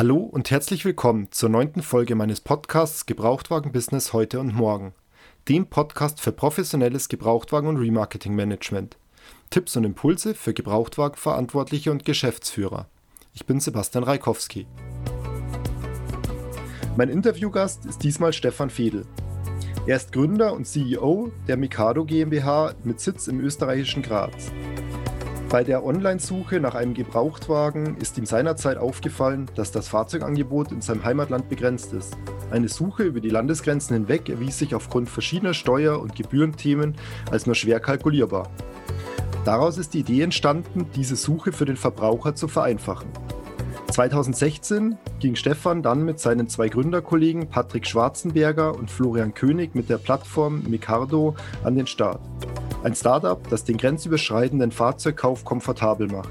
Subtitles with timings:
[0.00, 4.94] Hallo und herzlich willkommen zur neunten Folge meines Podcasts Gebrauchtwagen-Business heute und morgen,
[5.46, 8.96] dem Podcast für professionelles Gebrauchtwagen- und Remarketing-Management.
[9.50, 12.86] Tipps und Impulse für Gebrauchtwagenverantwortliche und Geschäftsführer.
[13.34, 14.66] Ich bin Sebastian Reikowski.
[16.96, 19.04] Mein Interviewgast ist diesmal Stefan Fedel.
[19.86, 24.50] Er ist Gründer und CEO der Mikado GmbH mit Sitz im österreichischen Graz.
[25.50, 31.02] Bei der Online-Suche nach einem Gebrauchtwagen ist ihm seinerzeit aufgefallen, dass das Fahrzeugangebot in seinem
[31.04, 32.16] Heimatland begrenzt ist.
[32.52, 36.94] Eine Suche über die Landesgrenzen hinweg erwies sich aufgrund verschiedener Steuer- und Gebührenthemen
[37.32, 38.48] als nur schwer kalkulierbar.
[39.44, 43.08] Daraus ist die Idee entstanden, diese Suche für den Verbraucher zu vereinfachen.
[43.90, 49.98] 2016 ging Stefan dann mit seinen zwei Gründerkollegen Patrick Schwarzenberger und Florian König mit der
[49.98, 52.20] Plattform Micardo an den Start.
[52.82, 56.30] Ein Startup, das den grenzüberschreitenden Fahrzeugkauf komfortabel macht.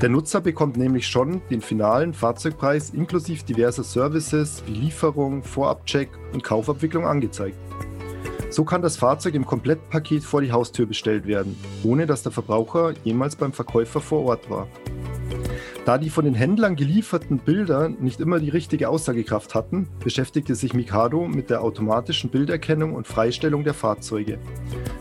[0.00, 6.42] Der Nutzer bekommt nämlich schon den finalen Fahrzeugpreis inklusive diverser Services wie Lieferung, Vorabcheck und
[6.42, 7.56] Kaufabwicklung angezeigt.
[8.54, 12.94] So kann das Fahrzeug im Komplettpaket vor die Haustür bestellt werden, ohne dass der Verbraucher
[13.02, 14.68] jemals beim Verkäufer vor Ort war.
[15.84, 20.72] Da die von den Händlern gelieferten Bilder nicht immer die richtige Aussagekraft hatten, beschäftigte sich
[20.72, 24.38] Mikado mit der automatischen Bilderkennung und Freistellung der Fahrzeuge.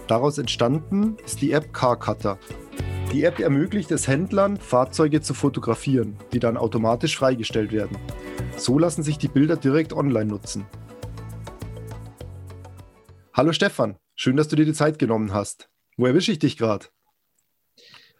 [0.07, 2.39] Daraus entstanden ist die App CarCutter.
[3.11, 7.97] Die App ermöglicht es Händlern, Fahrzeuge zu fotografieren, die dann automatisch freigestellt werden.
[8.57, 10.65] So lassen sich die Bilder direkt online nutzen.
[13.35, 15.67] Hallo Stefan, schön, dass du dir die Zeit genommen hast.
[15.97, 16.85] Wo erwische ich dich gerade?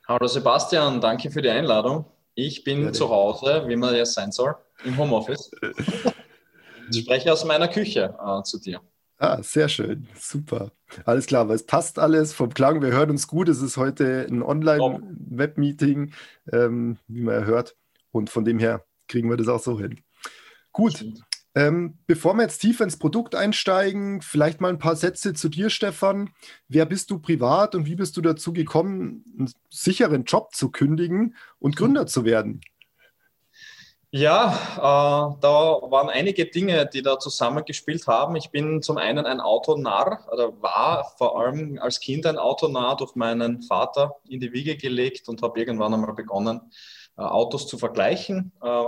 [0.08, 2.06] Hallo Sebastian, danke für die Einladung.
[2.34, 5.52] Ich bin ja, zu Hause, wie man jetzt sein soll, im Homeoffice.
[6.92, 8.82] ich spreche aus meiner Küche äh, zu dir.
[9.20, 10.08] Ah, sehr schön.
[10.20, 10.72] Super.
[11.06, 12.82] Alles klar, weil es passt alles vom Klang.
[12.82, 13.50] Wir hören uns gut.
[13.50, 16.12] Es ist heute ein Online-Web-Meeting,
[16.52, 17.76] ähm, wie man ja hört.
[18.12, 20.02] Und von dem her kriegen wir das auch so hin.
[20.72, 21.06] Gut.
[21.56, 25.70] Ähm, bevor wir jetzt tiefer ins Produkt einsteigen, vielleicht mal ein paar Sätze zu dir,
[25.70, 26.32] Stefan.
[26.68, 31.36] Wer bist du privat und wie bist du dazu gekommen, einen sicheren Job zu kündigen
[31.60, 32.62] und Gründer zu werden?
[34.16, 38.36] Ja, äh, da waren einige Dinge, die da zusammengespielt haben.
[38.36, 43.16] Ich bin zum einen ein Autonarr oder war vor allem als Kind ein Autonarr durch
[43.16, 46.62] meinen Vater in die Wiege gelegt und habe irgendwann einmal begonnen,
[47.18, 48.52] äh, Autos zu vergleichen.
[48.62, 48.84] Äh,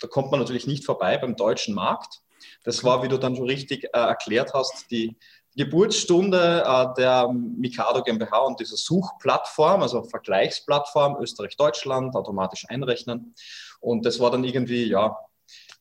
[0.00, 2.20] da kommt man natürlich nicht vorbei beim deutschen Markt.
[2.64, 5.16] Das war, wie du dann schon richtig äh, erklärt hast, die
[5.56, 13.34] Geburtsstunde äh, der Mikado GmbH und dieser Suchplattform, also Vergleichsplattform Österreich-Deutschland, automatisch einrechnen.
[13.80, 15.16] Und das war dann irgendwie, ja,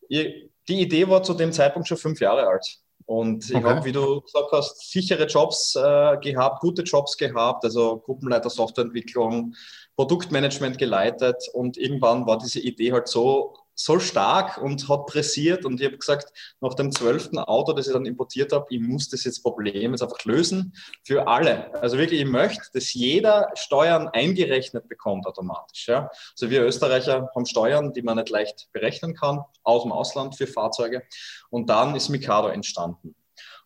[0.10, 2.80] die Idee war zu dem Zeitpunkt schon fünf Jahre alt.
[3.06, 3.66] Und ich okay.
[3.66, 9.56] habe, wie du gesagt hast, sichere Jobs äh, gehabt, gute Jobs gehabt, also Gruppenleiter Softwareentwicklung,
[9.96, 11.38] Produktmanagement geleitet.
[11.54, 15.98] Und irgendwann war diese Idee halt so so stark und hat pressiert und ich habe
[15.98, 19.92] gesagt, nach dem zwölften Auto, das ich dann importiert habe, ich muss das jetzt Problem
[19.92, 20.74] jetzt einfach lösen
[21.06, 21.74] für alle.
[21.82, 25.88] Also wirklich, ich möchte, dass jeder Steuern eingerechnet bekommt automatisch.
[25.88, 26.10] Ja?
[26.34, 30.46] Also wir Österreicher haben Steuern, die man nicht leicht berechnen kann, aus dem Ausland für
[30.46, 31.04] Fahrzeuge.
[31.50, 33.16] Und dann ist Mikado entstanden.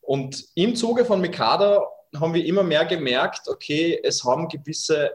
[0.01, 1.87] Und im Zuge von Mikado
[2.19, 5.11] haben wir immer mehr gemerkt, okay, es haben gewisse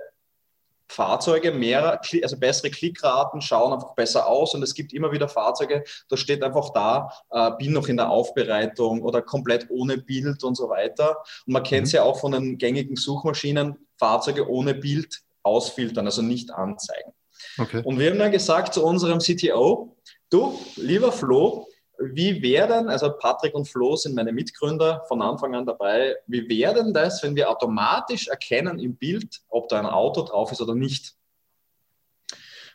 [0.89, 5.85] Fahrzeuge mehr, also bessere Klickraten, schauen einfach besser aus und es gibt immer wieder Fahrzeuge,
[6.09, 10.57] da steht einfach da, äh, bin noch in der Aufbereitung oder komplett ohne Bild und
[10.57, 11.19] so weiter.
[11.47, 11.97] Und man kennt es mhm.
[11.97, 17.13] ja auch von den gängigen Suchmaschinen, Fahrzeuge ohne Bild ausfiltern, also nicht anzeigen.
[17.59, 17.83] Okay.
[17.85, 19.97] Und wir haben dann gesagt zu unserem CTO,
[20.31, 21.67] du, lieber Flo,
[21.99, 26.49] wie wäre denn, also Patrick und Flo sind meine Mitgründer von Anfang an dabei, wie
[26.49, 30.61] wäre denn das, wenn wir automatisch erkennen im Bild, ob da ein Auto drauf ist
[30.61, 31.15] oder nicht?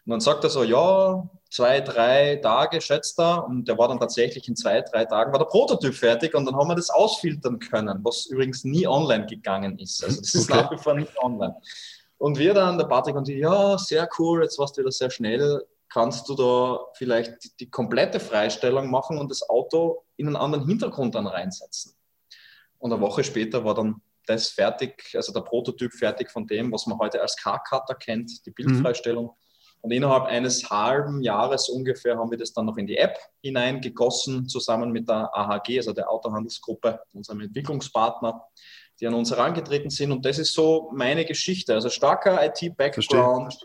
[0.06, 3.46] Und dann sagt er so, ja, zwei, drei Tage schätzt er.
[3.46, 6.56] Und der war dann tatsächlich in zwei, drei Tagen war der Prototyp fertig und dann
[6.56, 10.04] haben wir das ausfiltern können, was übrigens nie online gegangen ist.
[10.04, 10.62] Also das ist okay.
[10.62, 11.56] nach wie vor nicht online.
[12.18, 15.10] Und wir dann, der Patrick und ich, ja, sehr cool, jetzt warst du wieder sehr
[15.10, 15.62] schnell
[15.94, 20.68] kannst du da vielleicht die, die komplette Freistellung machen und das Auto in einen anderen
[20.68, 21.94] Hintergrund dann reinsetzen.
[22.80, 26.88] Und eine Woche später war dann das fertig, also der Prototyp fertig von dem, was
[26.88, 29.26] man heute als Car-Cutter kennt, die Bildfreistellung.
[29.26, 29.32] Mhm.
[29.82, 34.48] Und innerhalb eines halben Jahres ungefähr haben wir das dann noch in die App hineingegossen,
[34.48, 38.46] zusammen mit der AHG, also der Autohandelsgruppe, unserem Entwicklungspartner,
[39.00, 40.12] die an uns herangetreten sind.
[40.12, 41.74] Und das ist so meine Geschichte.
[41.74, 43.60] Also starker IT-Background,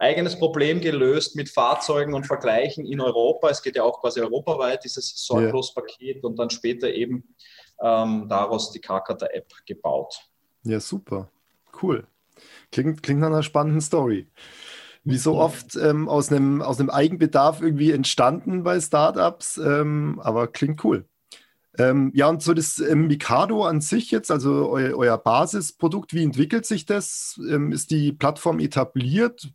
[0.00, 3.50] eigenes Problem gelöst mit Fahrzeugen und Vergleichen in Europa.
[3.50, 7.34] Es geht ja auch quasi europaweit, dieses Sorglos-Paket und dann später eben
[7.82, 10.20] ähm, daraus die Karkata-App gebaut.
[10.64, 11.30] Ja, super.
[11.82, 12.06] Cool.
[12.72, 14.26] Klingt, klingt nach einer spannenden Story.
[15.04, 20.46] wie so oft ähm, aus, einem, aus einem Eigenbedarf irgendwie entstanden bei Startups, ähm, aber
[20.48, 21.06] klingt cool.
[21.78, 26.24] Ähm, ja, und so das ähm, Mikado an sich jetzt, also eu euer Basisprodukt, wie
[26.24, 27.40] entwickelt sich das?
[27.48, 29.48] Ähm, ist die Plattform etabliert?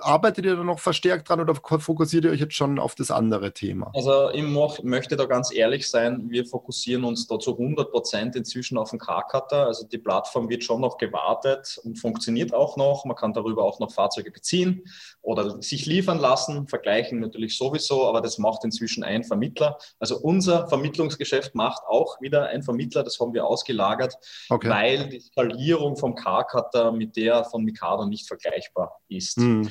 [0.00, 3.52] Arbeitet ihr da noch verstärkt dran oder fokussiert ihr euch jetzt schon auf das andere
[3.52, 3.90] Thema?
[3.94, 4.42] Also ich
[4.82, 8.98] möchte da ganz ehrlich sein, wir fokussieren uns da zu 100 Prozent inzwischen auf den
[8.98, 9.66] Car-Cutter.
[9.66, 13.04] Also die Plattform wird schon noch gewartet und funktioniert auch noch.
[13.04, 14.84] Man kann darüber auch noch Fahrzeuge beziehen
[15.22, 19.78] oder sich liefern lassen, vergleichen natürlich sowieso, aber das macht inzwischen ein Vermittler.
[19.98, 24.14] Also unser Vermittlungsgeschäft macht auch wieder ein Vermittler, das haben wir ausgelagert,
[24.50, 24.68] okay.
[24.68, 29.38] weil die Skalierung vom Car-Cutter mit der von Mikado nicht vergleichbar ist.
[29.38, 29.70] Mhm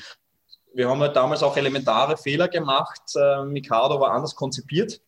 [0.74, 3.02] wir haben halt damals auch elementare Fehler gemacht.
[3.16, 5.02] Äh, Mikado war anders konzipiert,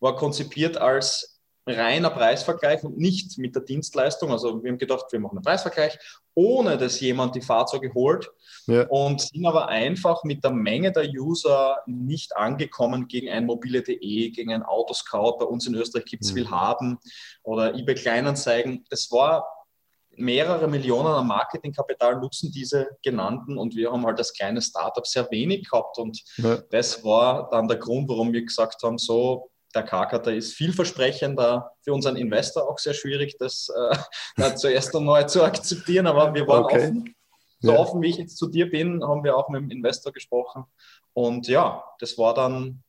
[0.00, 1.36] war konzipiert als
[1.68, 4.30] reiner Preisvergleich und nicht mit der Dienstleistung.
[4.30, 5.98] Also wir haben gedacht, wir machen einen Preisvergleich,
[6.34, 8.30] ohne dass jemand die Fahrzeuge holt
[8.66, 8.86] ja.
[8.86, 14.52] und sind aber einfach mit der Menge der User nicht angekommen gegen ein mobile.de, gegen
[14.52, 15.38] ein Autoscout.
[15.38, 16.36] Bei uns in Österreich gibt es mhm.
[16.36, 16.98] viel Haben
[17.42, 18.84] oder eBay Kleinanzeigen.
[18.88, 19.55] Das war
[20.16, 25.30] mehrere Millionen an Marketingkapital nutzen diese genannten und wir haben halt als kleines Startup sehr
[25.30, 26.58] wenig gehabt und ja.
[26.70, 31.92] das war dann der Grund, warum wir gesagt haben, so der Karkata ist vielversprechender, für
[31.92, 33.68] unseren Investor auch sehr schwierig, das
[34.38, 36.78] äh, zuerst einmal zu akzeptieren, aber wir waren okay.
[36.78, 37.14] offen.
[37.60, 37.78] So ja.
[37.78, 40.64] offen wie ich jetzt zu dir bin, haben wir auch mit dem Investor gesprochen
[41.12, 42.82] und ja, das war dann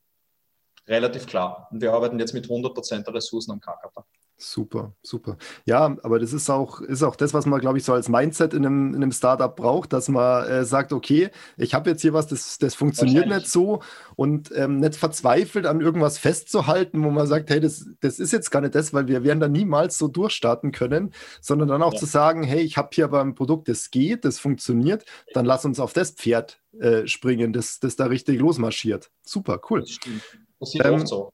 [0.87, 1.67] relativ klar.
[1.71, 4.05] Und wir arbeiten jetzt mit 100% der Ressourcen am Karkata.
[4.39, 5.37] Super, super.
[5.65, 8.53] Ja, aber das ist auch, ist auch das, was man, glaube ich, so als Mindset
[8.53, 12.13] in einem, in einem Startup braucht, dass man äh, sagt, okay, ich habe jetzt hier
[12.13, 13.81] was, das, das funktioniert nicht so
[14.15, 18.51] und ähm, nicht verzweifelt an irgendwas festzuhalten, wo man sagt, hey, das, das ist jetzt
[18.51, 21.99] gar nicht das, weil wir werden da niemals so durchstarten können, sondern dann auch ja.
[21.99, 25.65] zu sagen, hey, ich habe hier aber ein Produkt, das geht, das funktioniert, dann lass
[25.65, 29.09] uns auf das Pferd äh, springen, das, das da richtig losmarschiert.
[29.23, 29.81] Super, cool.
[29.81, 30.21] Das stimmt.
[30.59, 31.31] Das sieht ähm, so.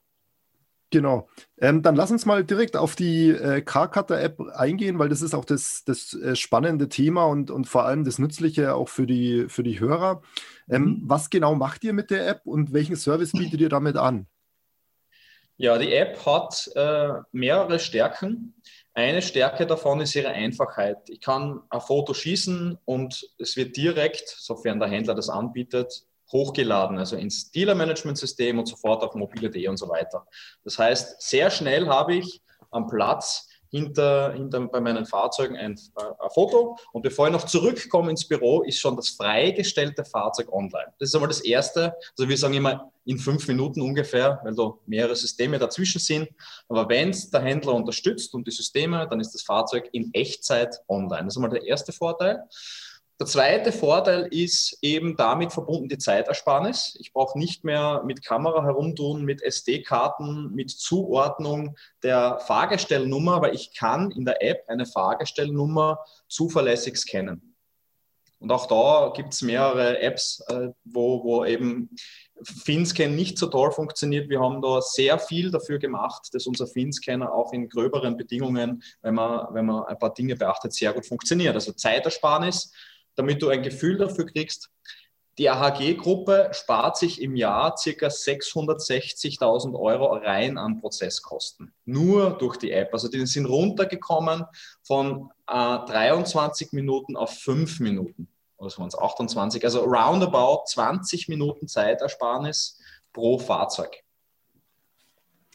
[0.94, 1.28] Genau.
[1.60, 5.44] Ähm, dann lass uns mal direkt auf die äh, Carcutter-App eingehen, weil das ist auch
[5.44, 9.64] das, das äh, spannende Thema und, und vor allem das Nützliche auch für die, für
[9.64, 10.22] die Hörer.
[10.70, 11.02] Ähm, mhm.
[11.06, 14.28] Was genau macht ihr mit der App und welchen Service bietet ihr damit an?
[15.58, 18.54] Ja, die App hat äh, mehrere Stärken.
[18.94, 21.10] Eine Stärke davon ist ihre Einfachheit.
[21.10, 26.98] Ich kann ein Foto schießen und es wird direkt, sofern der Händler das anbietet, hochgeladen,
[26.98, 30.28] also ins Dealer-Management-System und sofort auf mobile.de und so weiter.
[30.64, 32.42] Das heißt, sehr schnell habe ich
[32.72, 38.12] am Platz hinter, hinter bei meinen Fahrzeugen ein, ein, Foto und bevor ich noch zurückkomme
[38.12, 40.94] ins Büro, ist schon das freigestellte Fahrzeug online.
[41.00, 41.96] Das ist einmal das Erste.
[42.16, 46.30] Also wir sagen immer in fünf Minuten ungefähr, weil da mehrere Systeme dazwischen sind.
[46.70, 50.80] Aber wenn es der Händler unterstützt und die Systeme, dann ist das Fahrzeug in Echtzeit
[50.88, 51.24] online.
[51.24, 52.44] Das ist einmal der erste Vorteil.
[53.20, 56.98] Der zweite Vorteil ist eben damit verbunden die Zeitersparnis.
[57.00, 63.74] Ich brauche nicht mehr mit Kamera herumtun, mit SD-Karten, mit Zuordnung der Fahrgestellnummer, weil ich
[63.76, 67.54] kann in der App eine Fahrgestellnummer zuverlässig scannen.
[68.40, 71.90] Und auch da gibt es mehrere Apps, äh, wo, wo eben
[72.44, 74.28] FinScan nicht so toll funktioniert.
[74.28, 79.16] Wir haben da sehr viel dafür gemacht, dass unser FinScanner auch in gröberen Bedingungen, wenn
[79.16, 81.56] man, wenn man ein paar Dinge beachtet, sehr gut funktioniert.
[81.56, 82.74] Also Zeitersparnis
[83.16, 84.70] damit du ein Gefühl dafür kriegst.
[85.40, 88.08] Die AHG-Gruppe spart sich im Jahr ca.
[88.08, 91.74] 660.000 Euro rein an Prozesskosten.
[91.86, 92.94] Nur durch die App.
[92.94, 94.46] Also die sind runtergekommen
[94.84, 98.28] von äh, 23 Minuten auf 5 Minuten.
[98.58, 99.66] Oder waren es 28?
[99.66, 102.80] Also roundabout 20 Minuten Zeitersparnis
[103.12, 104.04] pro Fahrzeug.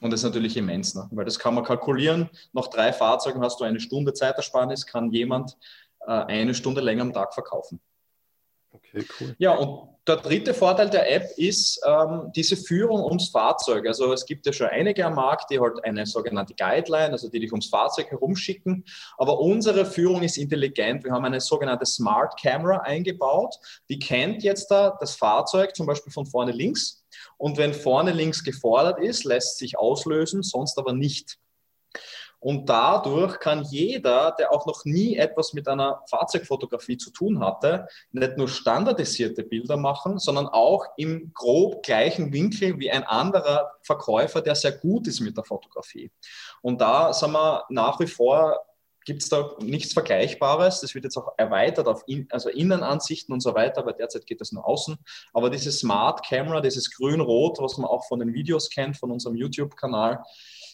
[0.01, 1.09] Und das ist natürlich immens, ne?
[1.11, 2.31] weil das kann man kalkulieren.
[2.53, 5.57] Nach drei Fahrzeugen hast du eine Stunde Zeitersparnis, kann jemand
[6.07, 7.81] eine Stunde länger am Tag verkaufen.
[8.71, 9.35] Okay, cool.
[9.39, 13.87] Ja, und der dritte Vorteil der App ist ähm, diese Führung ums Fahrzeug.
[13.87, 17.41] Also es gibt ja schon einige am Markt, die halt eine sogenannte Guideline, also die
[17.41, 18.85] dich ums Fahrzeug herumschicken.
[19.17, 21.05] Aber unsere Führung ist intelligent.
[21.05, 23.55] Wir haben eine sogenannte Smart Camera eingebaut.
[23.89, 27.05] Die kennt jetzt da das Fahrzeug zum Beispiel von vorne links.
[27.37, 31.39] Und wenn vorne links gefordert ist, lässt sich auslösen, sonst aber nicht.
[32.41, 37.89] Und dadurch kann jeder, der auch noch nie etwas mit einer Fahrzeugfotografie zu tun hatte,
[38.13, 44.41] nicht nur standardisierte Bilder machen, sondern auch im grob gleichen Winkel wie ein anderer Verkäufer,
[44.41, 46.11] der sehr gut ist mit der Fotografie.
[46.63, 48.65] Und da sagen wir nach wie vor
[49.09, 50.83] gibt es da nichts Vergleichbares.
[50.83, 54.43] Das wird jetzt auch erweitert auf in, also Innenansichten und so weiter, aber derzeit geht
[54.43, 54.99] das nur außen.
[55.33, 59.35] Aber diese Smart Camera, dieses Grün-Rot, was man auch von den Videos kennt, von unserem
[59.35, 60.23] YouTube-Kanal,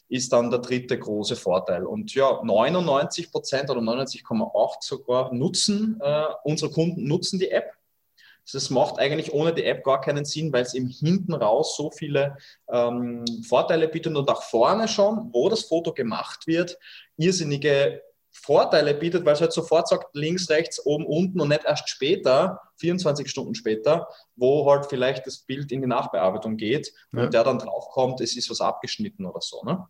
[0.09, 1.85] ist dann der dritte große Vorteil.
[1.85, 7.73] Und ja, 99 Prozent oder 99,8 sogar nutzen, äh, unsere Kunden nutzen die App.
[8.53, 11.91] Das macht eigentlich ohne die App gar keinen Sinn, weil es eben hinten raus so
[11.91, 12.37] viele
[12.71, 16.79] ähm, Vorteile bietet und auch vorne schon, wo das Foto gemacht wird,
[17.17, 18.03] irrsinnige
[18.37, 22.61] Vorteile bietet, weil es halt sofort sagt, links, rechts, oben, unten und nicht erst später,
[22.79, 27.23] 24 Stunden später, wo halt vielleicht das Bild in die Nachbearbeitung geht ja.
[27.23, 29.63] und der dann draufkommt, es ist was abgeschnitten oder so.
[29.63, 29.87] Ne?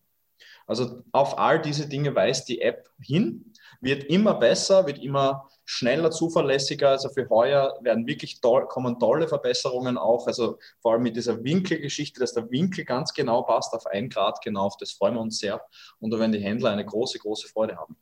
[0.67, 6.11] Also auf all diese Dinge weist die App hin, wird immer besser, wird immer schneller,
[6.11, 6.91] zuverlässiger.
[6.91, 10.27] Also für heuer werden wirklich toll, kommen tolle Verbesserungen auch.
[10.27, 14.41] Also vor allem mit dieser Winkelgeschichte, dass der Winkel ganz genau passt auf ein Grad
[14.43, 14.67] genau.
[14.67, 15.63] Auf das freuen wir uns sehr.
[16.01, 17.97] Und da werden die Händler eine große, große Freude haben.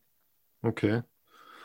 [0.63, 1.03] Okay.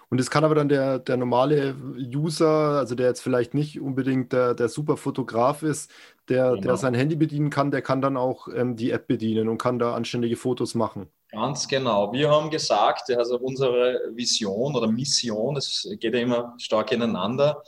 [0.10, 4.32] Und das kann aber dann der, der normale User, also der jetzt vielleicht nicht unbedingt
[4.32, 5.92] der, der super Fotograf ist,
[6.30, 6.62] der, genau.
[6.62, 9.80] der sein Handy bedienen kann, der kann dann auch ähm, die App bedienen und kann
[9.80, 11.08] da anständige Fotos machen.
[11.32, 12.14] Ganz genau.
[12.14, 17.62] Wir haben gesagt, also unsere Vision oder Mission, es geht ja immer stark ineinander,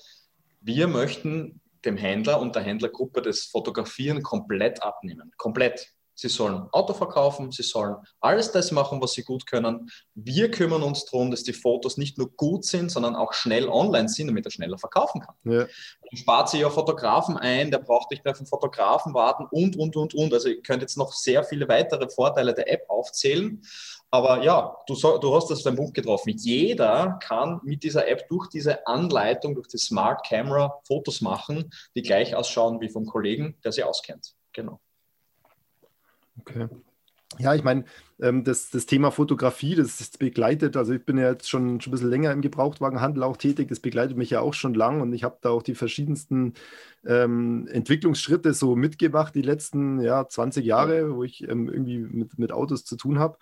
[0.61, 5.31] wir möchten dem Händler und der Händlergruppe das Fotografieren komplett abnehmen.
[5.37, 5.93] Komplett.
[6.19, 9.89] Sie sollen Auto verkaufen, sie sollen alles das machen, was sie gut können.
[10.15, 14.09] Wir kümmern uns darum, dass die Fotos nicht nur gut sind, sondern auch schnell online
[14.09, 15.35] sind, damit er schneller verkaufen kann.
[15.45, 15.59] Ja.
[15.59, 19.77] Dann spart sie ja Fotografen ein, der braucht nicht mehr auf den Fotografen warten und,
[19.77, 20.33] und, und, und.
[20.33, 23.61] Also ihr könnt jetzt noch sehr viele weitere Vorteile der App aufzählen.
[24.11, 26.33] Aber ja, du, du hast das auf den Punkt getroffen.
[26.35, 32.01] Jeder kann mit dieser App durch diese Anleitung, durch die Smart Camera Fotos machen, die
[32.01, 34.33] gleich ausschauen wie vom Kollegen, der sie auskennt.
[34.51, 34.81] Genau.
[36.39, 36.67] Okay.
[37.37, 37.85] Ja, ich meine,
[38.19, 41.91] ähm, das, das Thema Fotografie, das, das begleitet, also ich bin ja jetzt schon, schon
[41.91, 45.13] ein bisschen länger im Gebrauchtwagenhandel auch tätig, das begleitet mich ja auch schon lang und
[45.13, 46.55] ich habe da auch die verschiedensten
[47.05, 52.51] ähm, Entwicklungsschritte so mitgemacht, die letzten ja, 20 Jahre, wo ich ähm, irgendwie mit, mit
[52.51, 53.37] Autos zu tun habe.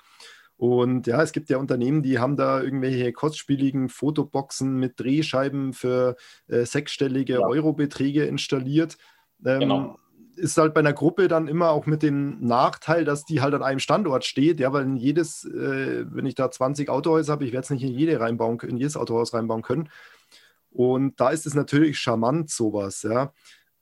[0.58, 6.18] Und ja, es gibt ja Unternehmen, die haben da irgendwelche kostspieligen Fotoboxen mit Drehscheiben für
[6.48, 7.48] äh, sechsstellige ja.
[7.48, 8.98] Eurobeträge installiert.
[9.46, 10.00] Ähm, genau
[10.38, 13.64] ist halt bei einer Gruppe dann immer auch mit dem Nachteil, dass die halt an
[13.64, 17.52] einem Standort steht, ja, weil in jedes, äh, wenn ich da 20 Autohäuser habe, ich
[17.52, 19.90] werde es nicht in jede reinbauen, in jedes Autohaus reinbauen können.
[20.72, 23.34] Und da ist es natürlich charmant, sowas, ja.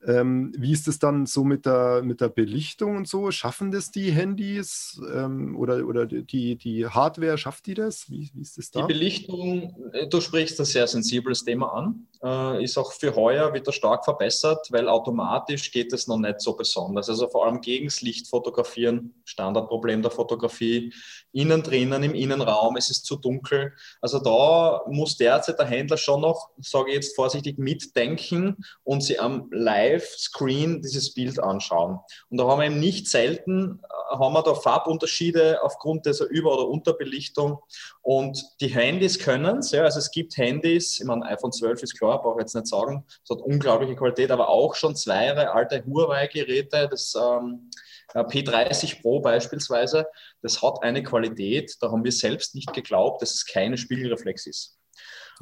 [0.04, 3.30] Ähm, wie ist es dann so mit der, mit der Belichtung und so?
[3.30, 8.08] Schaffen das die Handys ähm, oder, oder die, die Hardware, schafft die das?
[8.08, 8.82] Wie, wie ist das da?
[8.82, 13.52] Die Belichtung, äh, du sprichst ein sehr sensibles Thema an, äh, ist auch für heuer
[13.54, 17.08] wieder stark verbessert, weil automatisch geht es noch nicht so besonders.
[17.08, 20.92] Also vor allem gegen das Licht fotografieren, Standardproblem der Fotografie,
[21.32, 23.72] innen drinnen im Innenraum, es ist zu dunkel.
[24.00, 29.18] Also da muss derzeit der Händler schon noch, sage ich jetzt vorsichtig, mitdenken und sie
[29.18, 32.00] am Live-Screen dieses Bild anschauen.
[32.30, 36.54] Und da haben wir eben nicht selten, äh, haben wir da Farbunterschiede aufgrund dieser Über-
[36.54, 37.58] oder Unterbelichtung.
[38.02, 41.98] Und die Handys können es, ja, also es gibt Handys, ich meine, iPhone 12 ist
[41.98, 45.84] klar, brauche ich jetzt nicht sagen, es hat unglaubliche Qualität, aber auch schon zwei alte
[45.84, 47.70] Huawei-Geräte, das ähm,
[48.14, 50.06] P30 Pro beispielsweise,
[50.42, 54.78] das hat eine Qualität, da haben wir selbst nicht geglaubt, dass es keine Spiegelreflex ist.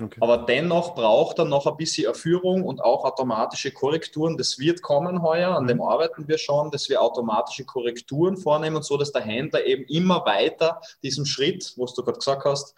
[0.03, 0.19] Okay.
[0.21, 4.37] Aber dennoch braucht er noch ein bisschen Erführung und auch automatische Korrekturen.
[4.37, 8.97] Das wird kommen heuer, an dem arbeiten wir schon, dass wir automatische Korrekturen vornehmen, so
[8.97, 12.75] dass der Händler eben immer weiter diesem Schritt, was du gerade gesagt hast,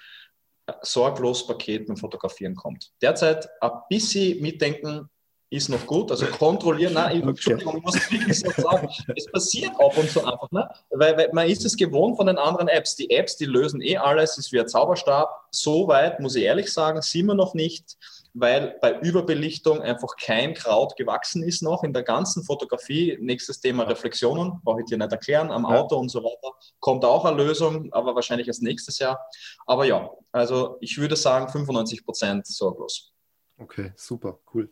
[0.82, 2.92] sorglos Paket beim Fotografieren kommt.
[3.00, 5.08] Derzeit ein bisschen mitdenken,
[5.48, 6.10] ist noch gut.
[6.10, 7.28] Also kontrollieren, nein, okay.
[7.28, 10.68] Entschuldigung, ich muss wirklich so sagen, es passiert ab und zu einfach, ne?
[10.90, 12.96] weil, weil, man ist es gewohnt von den anderen Apps.
[12.96, 15.28] Die Apps, die lösen eh alles, ist wie ein Zauberstab.
[15.50, 17.96] So weit, muss ich ehrlich sagen, sind wir noch nicht,
[18.38, 23.16] weil bei Überbelichtung einfach kein Kraut gewachsen ist noch in der ganzen Fotografie.
[23.20, 26.54] Nächstes Thema Reflexionen, brauche ich dir nicht erklären, am Auto und so weiter.
[26.78, 29.18] Kommt auch eine Lösung, aber wahrscheinlich erst nächstes Jahr.
[29.66, 33.12] Aber ja, also ich würde sagen 95 Prozent sorglos.
[33.58, 34.70] Okay, super, cool.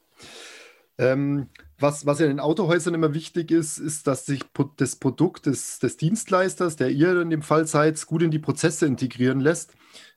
[0.97, 4.42] Ähm, was, was ja in den Autohäusern immer wichtig ist, ist, dass sich
[4.76, 8.87] das Produkt des, des Dienstleisters, der ihr in dem Fall seid, gut in die Prozesse
[8.87, 9.75] integrieren lässt.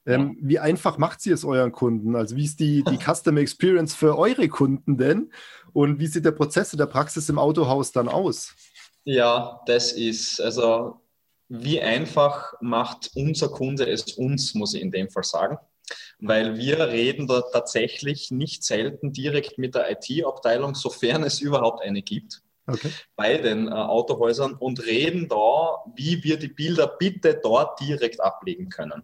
[0.07, 0.47] Ähm, ja.
[0.47, 2.15] Wie einfach macht sie es euren Kunden?
[2.15, 5.31] Also wie ist die, die Customer Experience für eure Kunden denn?
[5.73, 8.55] Und wie sieht der Prozess in der Praxis im Autohaus dann aus?
[9.03, 11.01] Ja, das ist, also
[11.49, 15.59] wie einfach macht unser Kunde es uns, muss ich in dem Fall sagen
[16.19, 22.01] weil wir reden da tatsächlich nicht selten direkt mit der IT-Abteilung, sofern es überhaupt eine
[22.01, 22.41] gibt.
[22.67, 22.91] Okay.
[23.15, 28.69] bei den äh, Autohäusern und reden da, wie wir die Bilder bitte dort direkt ablegen
[28.69, 29.03] können.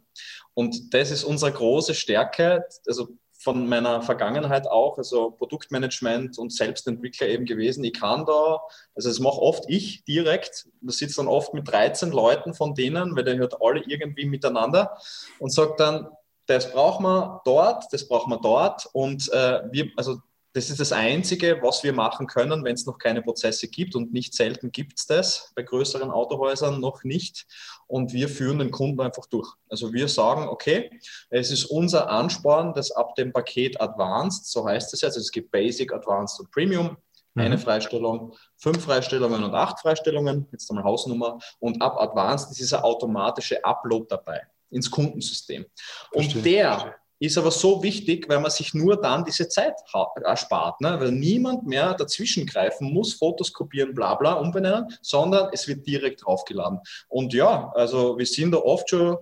[0.54, 3.08] Und das ist unsere große Stärke, also
[3.44, 7.84] von meiner Vergangenheit auch, also Produktmanagement und Selbstentwickler eben gewesen.
[7.84, 8.62] Ich kann da,
[8.96, 13.16] also das mache oft ich direkt, da sitzt dann oft mit 13 Leuten von denen,
[13.16, 14.98] weil der hört alle irgendwie miteinander
[15.40, 16.08] und sagt dann,
[16.46, 18.88] das brauchen wir dort, das brauchen wir dort.
[18.94, 20.20] Und äh, wir, also
[20.54, 23.96] das ist das Einzige, was wir machen können, wenn es noch keine Prozesse gibt.
[23.96, 27.48] Und nicht selten gibt es das bei größeren Autohäusern noch nicht.
[27.88, 29.52] Und wir führen den Kunden einfach durch.
[29.68, 31.00] Also wir sagen, okay,
[31.32, 35.50] es ist unser Ansporn, dass ab dem Paket Advanced, so heißt es jetzt, es gibt
[35.52, 36.98] Basic, Advanced und Premium,
[37.36, 37.62] eine mhm.
[37.62, 41.40] Freistellung, fünf Freistellungen und acht Freistellungen, jetzt einmal Hausnummer.
[41.60, 45.66] Und ab Advanced ist dieser automatische Upload dabei ins Kundensystem.
[46.12, 46.44] Und Verstehe.
[46.44, 49.76] der ist aber so wichtig, weil man sich nur dann diese Zeit
[50.24, 51.00] erspart, ne?
[51.00, 56.26] weil niemand mehr dazwischen greifen muss, Fotos kopieren, bla bla, umbenennen, sondern es wird direkt
[56.26, 56.80] draufgeladen.
[57.08, 59.18] Und ja, also wir sind da oft schon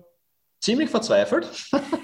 [0.62, 1.48] ziemlich verzweifelt,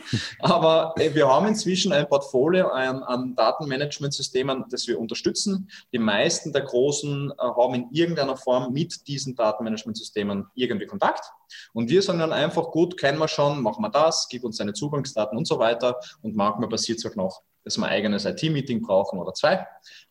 [0.40, 5.70] aber äh, wir haben inzwischen ein Portfolio an, an Datenmanagementsystemen, das wir unterstützen.
[5.92, 11.24] Die meisten der Großen äh, haben in irgendeiner Form mit diesen Datenmanagementsystemen irgendwie Kontakt.
[11.72, 14.72] Und wir sagen dann einfach, gut, kennen wir schon, machen wir das, gib uns deine
[14.72, 15.96] Zugangsdaten und so weiter.
[16.22, 19.66] Und manchmal passiert es auch noch, dass wir ein eigenes IT-Meeting brauchen oder zwei.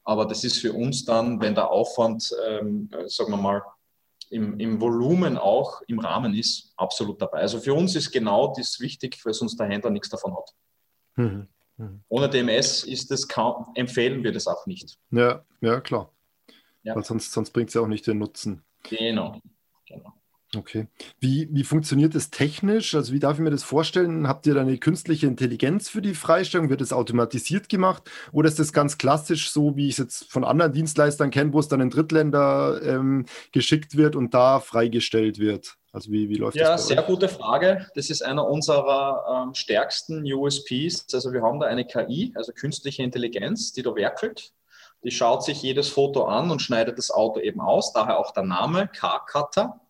[0.05, 3.61] Aber das ist für uns dann, wenn der Aufwand, ähm, äh, sagen wir mal,
[4.29, 7.39] im, im Volumen auch im Rahmen ist, absolut dabei.
[7.39, 10.53] Also für uns ist genau das wichtig, weil sonst der Händler nichts davon hat.
[11.15, 11.47] Mhm.
[11.77, 12.03] Mhm.
[12.09, 14.97] Ohne DMS ist das kaum, empfehlen wir das auch nicht.
[15.11, 16.11] Ja, ja, klar.
[16.83, 16.95] Ja.
[16.95, 18.63] Weil sonst, sonst bringt es ja auch nicht den Nutzen.
[18.83, 19.39] Genau.
[19.85, 20.13] genau.
[20.55, 20.87] Okay.
[21.19, 22.95] Wie, wie funktioniert das technisch?
[22.95, 24.29] Also wie darf ich mir das vorstellen?
[24.29, 26.69] Habt ihr da eine künstliche Intelligenz für die Freistellung?
[26.69, 28.09] Wird das automatisiert gemacht?
[28.31, 31.59] Oder ist das ganz klassisch so, wie ich es jetzt von anderen Dienstleistern kenne, wo
[31.59, 35.75] es dann in Drittländer ähm, geschickt wird und da freigestellt wird?
[35.91, 36.87] Also wie, wie läuft ja, das?
[36.89, 37.87] Ja, sehr gute Frage.
[37.95, 41.13] Das ist einer unserer ähm, stärksten USPs.
[41.13, 44.53] Also wir haben da eine KI, also künstliche Intelligenz, die da werkelt.
[45.03, 48.43] Die schaut sich jedes Foto an und schneidet das Auto eben aus, daher auch der
[48.43, 49.81] Name Car-Cutter.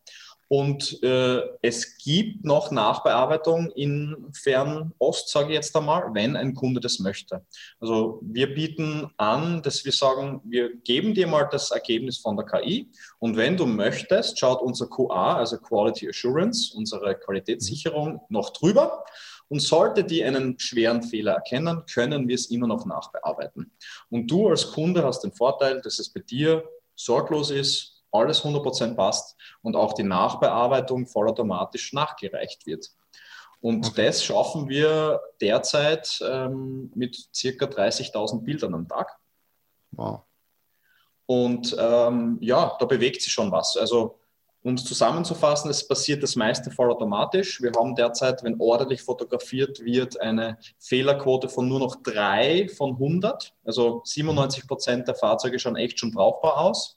[0.49, 6.79] Und äh, es gibt noch Nachbearbeitung in Fernost, sage ich jetzt einmal, wenn ein Kunde
[6.79, 7.45] das möchte.
[7.81, 12.45] Also wir bieten an, dass wir sagen, wir geben dir mal das Ergebnis von der
[12.45, 12.89] KI
[13.19, 19.03] und wenn du möchtest, schaut unser QA, also Quality Assurance, unsere Qualitätssicherung, noch drüber.
[19.49, 23.71] Und sollte die einen schweren Fehler erkennen, können wir es immer noch nachbearbeiten.
[24.09, 28.95] Und du als Kunde hast den Vorteil, dass es bei dir sorglos ist, alles 100%
[28.95, 32.89] passt und auch die Nachbearbeitung vollautomatisch nachgereicht wird.
[33.59, 34.05] Und okay.
[34.05, 39.17] das schaffen wir derzeit ähm, mit circa 30.000 Bildern am Tag.
[39.91, 40.21] Wow.
[41.25, 43.75] Und ähm, ja, da bewegt sich schon was.
[43.75, 44.19] Also,
[44.63, 47.61] um es zusammenzufassen, es passiert das meiste vollautomatisch.
[47.61, 53.53] Wir haben derzeit, wenn ordentlich fotografiert wird, eine Fehlerquote von nur noch drei von 100.
[53.65, 56.96] Also 97 Prozent der Fahrzeuge schauen echt schon brauchbar aus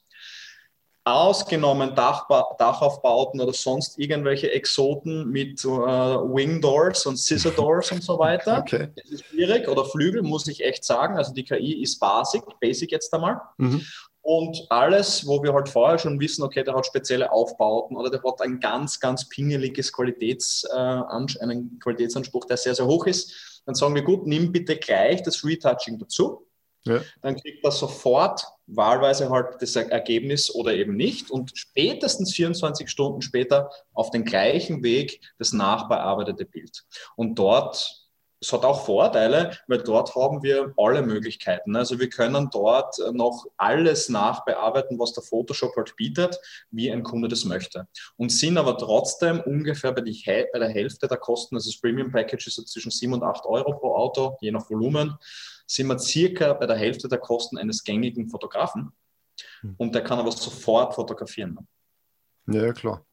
[1.03, 8.03] ausgenommen Dachba Dachaufbauten oder sonst irgendwelche Exoten mit äh, Wing Doors und Scissor Doors und
[8.03, 8.59] so weiter.
[8.71, 8.89] Okay.
[8.95, 9.67] Das ist schwierig.
[9.67, 11.17] Oder Flügel, muss ich echt sagen.
[11.17, 13.41] Also die KI ist basic, basic jetzt einmal.
[13.57, 13.81] Mhm.
[14.21, 18.21] Und alles, wo wir halt vorher schon wissen, okay, der hat spezielle Aufbauten oder der
[18.21, 23.73] hat ein ganz, ganz pingeliges Qualitäts, äh, einen Qualitätsanspruch, der sehr, sehr hoch ist, dann
[23.73, 26.45] sagen wir, gut, nimm bitte gleich das Retouching dazu
[26.83, 27.01] ja.
[27.21, 33.21] Dann kriegt er sofort wahlweise halt das Ergebnis oder eben nicht und spätestens 24 Stunden
[33.21, 36.85] später auf den gleichen Weg das nachbearbeitete Bild.
[37.15, 38.01] Und dort
[38.43, 41.75] es hat auch Vorteile, weil dort haben wir alle Möglichkeiten.
[41.75, 46.39] Also wir können dort noch alles nachbearbeiten, was der Photoshop halt bietet,
[46.71, 47.87] wie ein Kunde das möchte.
[48.17, 52.47] Und sind aber trotzdem ungefähr bei, bei der Hälfte der Kosten, also das Premium Package
[52.47, 55.15] ist so zwischen 7 und 8 Euro pro Auto, je nach Volumen
[55.71, 58.91] sind wir circa bei der Hälfte der Kosten eines gängigen Fotografen.
[59.61, 59.75] Hm.
[59.77, 61.57] Und der kann aber sofort fotografieren.
[62.47, 63.05] Ja, klar.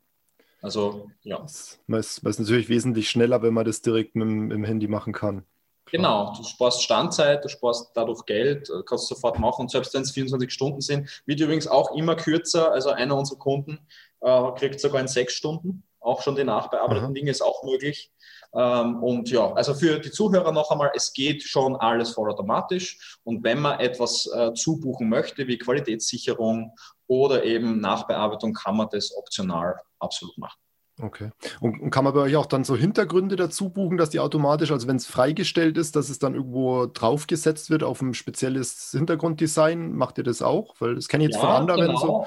[0.60, 1.46] Also, ja.
[1.86, 4.88] Man ist, man ist natürlich wesentlich schneller, wenn man das direkt mit, mit dem Handy
[4.88, 5.44] machen kann.
[5.90, 9.62] Genau, du sparst Standzeit, du sparst dadurch Geld, äh, kannst sofort machen.
[9.62, 12.72] Und selbst wenn es 24 Stunden sind, wird übrigens auch immer kürzer.
[12.72, 13.78] Also einer unserer Kunden
[14.20, 15.84] äh, kriegt sogar in sechs Stunden.
[16.00, 18.10] Auch schon die nachbearbeiteten Dinge ist auch möglich.
[18.54, 23.18] Ähm, und ja, also für die Zuhörer noch einmal, es geht schon alles vollautomatisch.
[23.24, 26.74] Und wenn man etwas äh, zubuchen möchte, wie Qualitätssicherung
[27.06, 30.58] oder eben Nachbearbeitung, kann man das optional absolut machen.
[31.00, 31.30] Okay.
[31.61, 34.72] Und, und, kann man bei euch auch dann so Hintergründe dazu buchen, dass die automatisch,
[34.72, 39.94] also wenn es freigestellt ist, dass es dann irgendwo draufgesetzt wird auf ein spezielles Hintergrunddesign?
[39.94, 40.74] Macht ihr das auch?
[40.80, 41.98] Weil das kenne ich jetzt ja, von anderen genau.
[42.00, 42.26] so.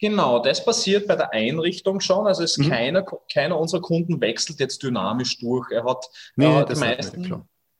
[0.00, 2.26] Genau, das passiert bei der Einrichtung schon.
[2.26, 2.68] Also es mhm.
[2.68, 5.70] keiner, keiner unserer Kunden wechselt jetzt dynamisch durch.
[5.72, 6.06] Er hat
[6.36, 7.34] nee, äh, die meisten, nicht,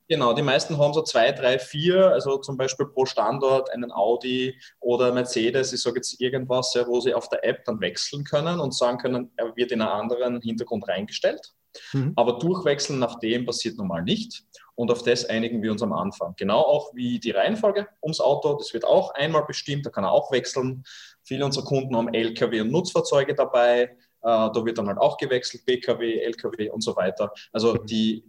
[0.09, 4.59] genau, die meisten haben so zwei, drei, vier, also zum Beispiel pro Standort einen Audi
[4.81, 8.59] oder Mercedes, ich sage jetzt irgendwas, ja, wo sie auf der App dann wechseln können
[8.59, 11.53] und sagen können, er wird in einen anderen Hintergrund reingestellt.
[11.93, 12.13] Mhm.
[12.15, 14.43] Aber durchwechseln nach dem passiert normal nicht.
[14.79, 16.35] Und auf das einigen wir uns am Anfang.
[16.37, 18.53] Genau auch wie die Reihenfolge ums Auto.
[18.53, 20.85] Das wird auch einmal bestimmt, da kann er auch wechseln.
[21.21, 23.81] Viele unserer Kunden haben Lkw und Nutzfahrzeuge dabei.
[23.81, 23.89] Äh,
[24.21, 27.33] da wird dann halt auch gewechselt, Pkw, Lkw und so weiter.
[27.51, 27.85] Also mhm.
[27.87, 28.23] die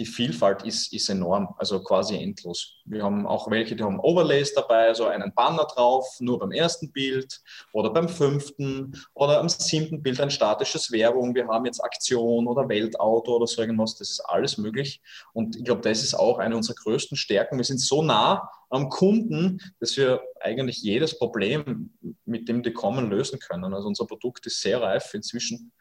[0.00, 2.80] die Vielfalt ist, ist enorm, also quasi endlos.
[2.86, 6.90] Wir haben auch welche, die haben Overlays dabei, also einen Banner drauf, nur beim ersten
[6.90, 7.42] Bild
[7.74, 11.34] oder beim fünften oder am siebten Bild ein statisches Werbung.
[11.34, 13.96] Wir haben jetzt Aktion oder Weltauto oder so irgendwas.
[13.96, 15.02] Das ist alles möglich.
[15.34, 17.58] Und ich glaube, das ist auch eine unserer größten Stärken.
[17.58, 21.92] Wir sind so nah am Kunden, dass wir eigentlich jedes Problem,
[22.24, 23.74] mit dem die kommen, lösen können.
[23.74, 25.72] Also unser Produkt ist sehr reif inzwischen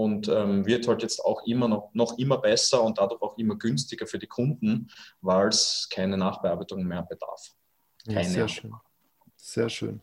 [0.00, 3.56] und ähm, wird halt jetzt auch immer noch, noch immer besser und dadurch auch immer
[3.56, 4.88] günstiger für die Kunden,
[5.20, 7.52] weil es keine Nachbearbeitung mehr bedarf.
[8.06, 8.22] Keine.
[8.22, 8.74] Ja, sehr schön.
[9.36, 10.02] Sehr schön.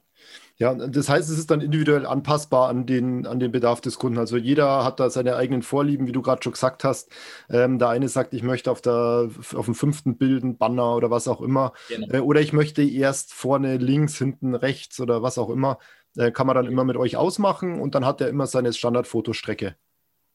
[0.57, 4.17] Ja, das heißt, es ist dann individuell anpassbar an den, an den Bedarf des Kunden.
[4.17, 7.11] Also jeder hat da seine eigenen Vorlieben, wie du gerade schon gesagt hast.
[7.49, 11.11] Ähm, der eine sagt, ich möchte auf, der, auf dem fünften Bild einen Banner oder
[11.11, 11.73] was auch immer.
[11.89, 12.07] Genau.
[12.11, 15.77] Äh, oder ich möchte erst vorne links, hinten rechts oder was auch immer.
[16.15, 19.75] Äh, kann man dann immer mit euch ausmachen und dann hat er immer seine Standardfotostrecke.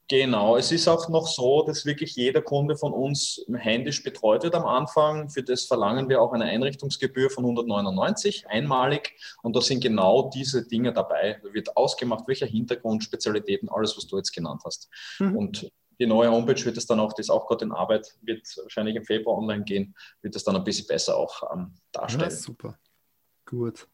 [0.09, 4.53] Genau, es ist auch noch so, dass wirklich jeder Kunde von uns händisch betreut wird
[4.53, 5.29] am Anfang.
[5.29, 9.13] Für das verlangen wir auch eine Einrichtungsgebühr von 199 einmalig
[9.43, 11.39] und da sind genau diese Dinge dabei.
[11.41, 14.89] Da wird ausgemacht, welcher Hintergrund, Spezialitäten, alles, was du jetzt genannt hast.
[15.19, 15.37] Mhm.
[15.37, 18.45] Und die neue Homepage wird es dann auch, das ist auch gerade in Arbeit, wird
[18.61, 22.29] wahrscheinlich im Februar online gehen, wird es dann ein bisschen besser auch ähm, darstellen.
[22.29, 22.77] Ja, super.
[23.45, 23.87] Gut.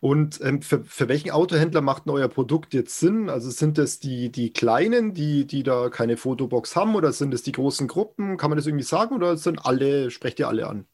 [0.00, 3.28] Und ähm, für, für welchen Autohändler macht denn euer Produkt jetzt Sinn?
[3.28, 7.42] Also sind das die, die Kleinen, die, die da keine Fotobox haben oder sind es
[7.42, 8.36] die großen Gruppen?
[8.36, 10.86] Kann man das irgendwie sagen oder sind alle, sprecht ihr alle an?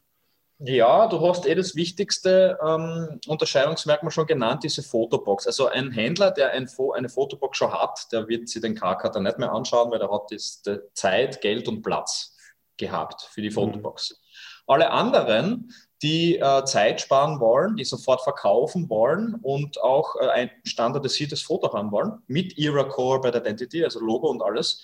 [0.61, 5.47] Ja, du hast eh das wichtigste ähm, Unterscheidungsmerkmal schon genannt, diese Fotobox.
[5.47, 9.21] Also ein Händler, der ein Fo eine Fotobox schon hat, der wird sich den Carcutter
[9.21, 10.61] nicht mehr anschauen, weil der hat das,
[10.93, 12.35] Zeit, Geld und Platz
[12.75, 13.53] gehabt für die mhm.
[13.53, 14.11] Fotobox.
[14.11, 14.15] Mhm.
[14.67, 20.51] Alle anderen die äh, Zeit sparen wollen, die sofort verkaufen wollen und auch äh, ein
[20.63, 24.81] standardisiertes Foto haben wollen mit ihrer Core Identity, also Logo und alles,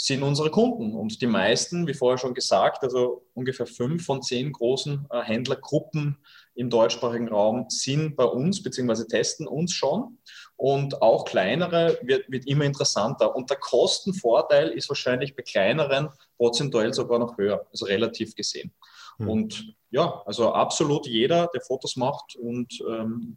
[0.00, 0.94] sind unsere Kunden.
[0.94, 6.18] Und die meisten, wie vorher schon gesagt, also ungefähr fünf von zehn großen äh, Händlergruppen
[6.54, 9.04] im deutschsprachigen Raum sind bei uns bzw.
[9.04, 10.18] testen uns schon.
[10.56, 13.34] Und auch kleinere wird, wird immer interessanter.
[13.34, 18.72] Und der Kostenvorteil ist wahrscheinlich bei kleineren prozentuell sogar noch höher, also relativ gesehen.
[19.18, 19.28] Mhm.
[19.28, 23.36] Und ja, also absolut jeder, der Fotos macht und ähm,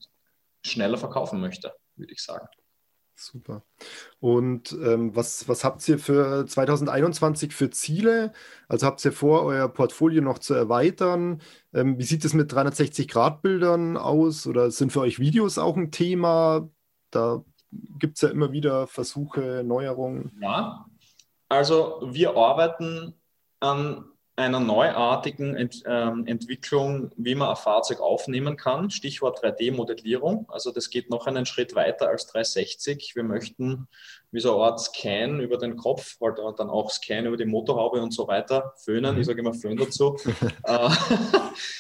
[0.64, 2.48] schneller verkaufen möchte, würde ich sagen.
[3.16, 3.64] Super.
[4.20, 8.34] Und ähm, was, was habt ihr für 2021 für Ziele?
[8.68, 11.42] Also habt ihr vor, euer Portfolio noch zu erweitern?
[11.72, 14.48] Ähm, wie sieht es mit 360-Grad-Bildern aus?
[14.48, 16.70] Oder sind für euch Videos auch ein Thema?
[17.12, 17.46] Da
[18.00, 20.36] gibt es ja immer wieder Versuche, Neuerungen.
[20.42, 20.86] Ja,
[21.48, 23.14] also wir arbeiten
[23.60, 28.90] an einer neuartigen Ent, ähm, Entwicklung, wie man ein Fahrzeug aufnehmen kann.
[28.90, 30.50] Stichwort 3D-Modellierung.
[30.50, 33.16] Also das geht noch einen Schritt weiter als 360.
[33.16, 33.88] Wir möchten
[34.32, 38.02] wie so eine Art Scan über den Kopf, halt dann auch Scan über die Motorhaube
[38.02, 40.18] und so weiter, föhnen, ich sage immer Föhn dazu,
[40.64, 40.90] äh,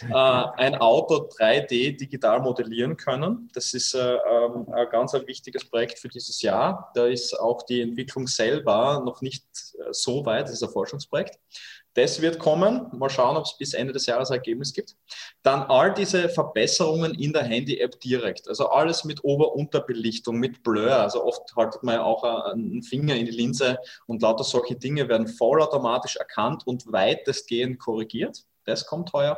[0.09, 3.49] äh, ein Auto 3D digital modellieren können.
[3.53, 6.91] Das ist äh, ähm, ein ganz ein wichtiges Projekt für dieses Jahr.
[6.93, 9.45] Da ist auch die Entwicklung selber noch nicht
[9.79, 11.39] äh, so weit, das ist ein Forschungsprojekt.
[11.93, 12.87] Das wird kommen.
[12.93, 14.95] Mal schauen, ob es bis Ende des Jahres ein Ergebnis gibt.
[15.43, 18.47] Dann all diese Verbesserungen in der Handy-App direkt.
[18.47, 20.95] Also alles mit Ober-Unterbelichtung, mit Blur.
[20.95, 23.77] Also oft haltet man ja auch einen Finger in die Linse
[24.07, 28.45] und lauter solche Dinge werden vollautomatisch erkannt und weitestgehend korrigiert.
[28.63, 29.37] Das kommt heuer.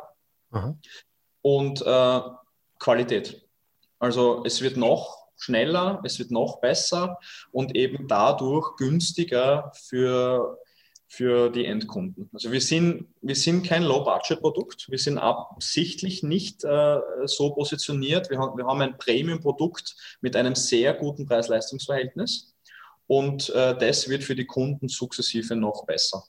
[0.51, 0.77] Aha.
[1.41, 2.21] Und äh,
[2.79, 3.47] Qualität.
[3.97, 7.17] Also es wird noch schneller, es wird noch besser
[7.51, 10.59] und eben dadurch günstiger für
[11.15, 12.27] für die Endkunden.
[12.33, 14.89] Also wir sind, wir sind kein Low-Budget-Produkt.
[14.89, 18.31] Wir sind absichtlich nicht äh, so positioniert.
[18.31, 22.55] Wir haben, wir haben ein Premium-Produkt mit einem sehr guten Preis-Leistungs-Verhältnis
[23.05, 26.23] und äh, das wird für die Kunden sukzessive noch besser.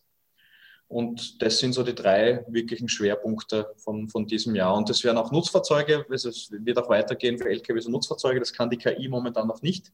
[0.86, 4.76] Und das sind so die drei wirklichen Schwerpunkte von, von diesem Jahr.
[4.76, 8.38] Und das werden auch Nutzfahrzeuge, es wird auch weitergehen für LKWs und Nutzfahrzeuge.
[8.38, 9.90] Das kann die KI momentan noch nicht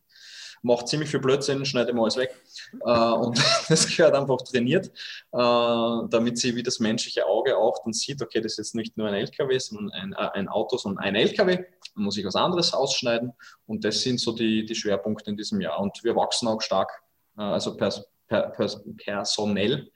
[0.63, 2.35] macht ziemlich viel Blödsinn, schneidet mal alles weg.
[2.85, 4.89] Äh, und das gehört einfach trainiert,
[5.33, 8.97] äh, damit sie wie das menschliche Auge auch dann sieht, okay, das ist jetzt nicht
[8.97, 11.57] nur ein LKW, sondern ein, äh, ein Auto, sondern ein LKW.
[11.57, 13.33] Dann muss ich was anderes ausschneiden.
[13.67, 15.81] Und das sind so die, die Schwerpunkte in diesem Jahr.
[15.81, 16.91] Und wir wachsen auch stark,
[17.39, 19.91] äh, also pers per, pers personell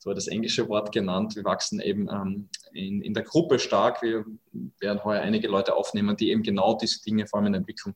[0.00, 1.36] so das englische Wort genannt.
[1.36, 4.00] Wir wachsen eben ähm, in, in der Gruppe stark.
[4.00, 4.24] Wir
[4.78, 7.94] werden heuer einige Leute aufnehmen, die eben genau diese Dinge vor allem in der Entwicklung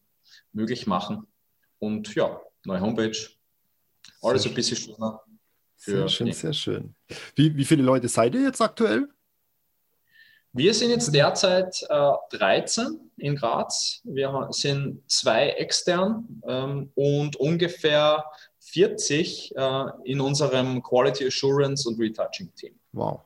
[0.52, 1.26] möglich machen.
[1.84, 3.16] Und ja, neue Homepage,
[4.22, 5.20] alles ein bisschen schöner.
[5.76, 6.94] Sehr schön, sehr schön.
[7.34, 9.06] Wie, wie viele Leute seid ihr jetzt aktuell?
[10.54, 14.00] Wir sind jetzt derzeit äh, 13 in Graz.
[14.04, 18.24] Wir sind zwei extern ähm, und ungefähr
[18.60, 22.74] 40 äh, in unserem Quality Assurance und Retouching Team.
[22.92, 23.20] Wow.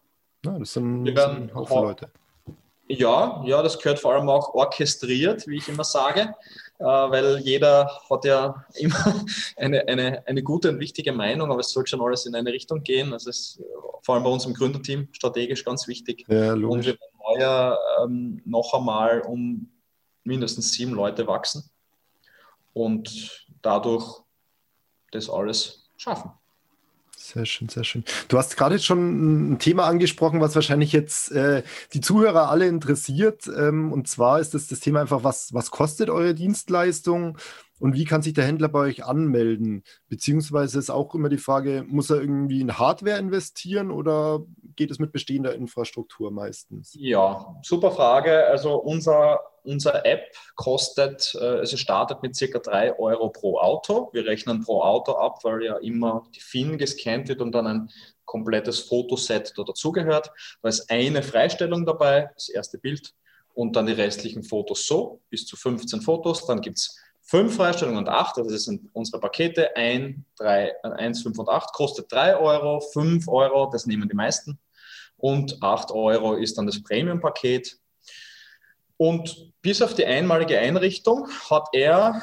[0.44, 2.10] Ja, das sind, Wir werden, Haufen Leute.
[2.88, 6.34] Ja, ja, das gehört vor allem auch orchestriert, wie ich immer sage,
[6.78, 9.24] weil jeder hat ja immer
[9.56, 12.82] eine, eine, eine gute und wichtige Meinung, aber es sollte schon alles in eine Richtung
[12.82, 13.10] gehen.
[13.10, 13.62] Das ist
[14.02, 16.24] vor allem bei uns im Gründerteam strategisch ganz wichtig.
[16.28, 19.70] Ja, und wir werden heuer ähm, noch einmal um
[20.24, 21.70] mindestens sieben Leute wachsen
[22.72, 24.22] und dadurch
[25.10, 26.30] das alles schaffen.
[27.34, 28.04] Sehr schön, sehr schön.
[28.28, 31.62] Du hast gerade schon ein Thema angesprochen, was wahrscheinlich jetzt äh,
[31.92, 33.46] die Zuhörer alle interessiert.
[33.54, 37.36] Ähm, und zwar ist das das Thema einfach, was, was kostet eure Dienstleistung
[37.80, 39.84] und wie kann sich der Händler bei euch anmelden?
[40.08, 44.40] Beziehungsweise ist auch immer die Frage, muss er irgendwie in Hardware investieren oder
[44.76, 46.92] geht es mit bestehender Infrastruktur meistens?
[46.94, 48.46] Ja, super Frage.
[48.46, 54.08] Also unser, unser App kostet, äh, also startet mit circa 3 Euro pro Auto.
[54.12, 57.90] Wir rechnen pro Auto ab, weil ja immer die FIN gescannt wird und dann ein
[58.24, 60.30] komplettes Fotoset da dazugehört.
[60.62, 63.14] Da ist eine Freistellung dabei, das erste Bild
[63.54, 66.46] und dann die restlichen Fotos so, bis zu 15 Fotos.
[66.46, 71.22] Dann gibt es fünf Freistellungen und acht, also das sind unsere Pakete, 1, 3, 1,
[71.22, 74.58] 5 und 8, kostet 3 Euro, 5 Euro, das nehmen die meisten.
[75.16, 77.78] Und 8 Euro ist dann das Premium-Paket.
[78.98, 82.22] Und bis auf die einmalige Einrichtung hat er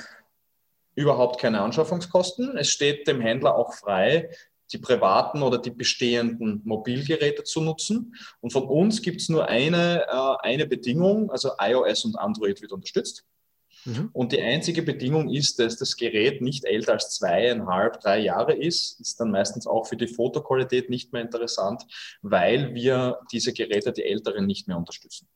[0.93, 2.57] überhaupt keine Anschaffungskosten.
[2.57, 4.29] Es steht dem Händler auch frei,
[4.71, 8.15] die privaten oder die bestehenden Mobilgeräte zu nutzen.
[8.41, 12.71] Und von uns gibt es nur eine, äh, eine Bedingung, also iOS und Android wird
[12.71, 13.25] unterstützt.
[13.85, 14.09] Mhm.
[14.13, 18.99] Und die einzige Bedingung ist, dass das Gerät nicht älter als zweieinhalb, drei Jahre ist.
[18.99, 21.83] Ist dann meistens auch für die Fotoqualität nicht mehr interessant,
[22.21, 25.27] weil wir diese Geräte, die älteren, nicht mehr unterstützen.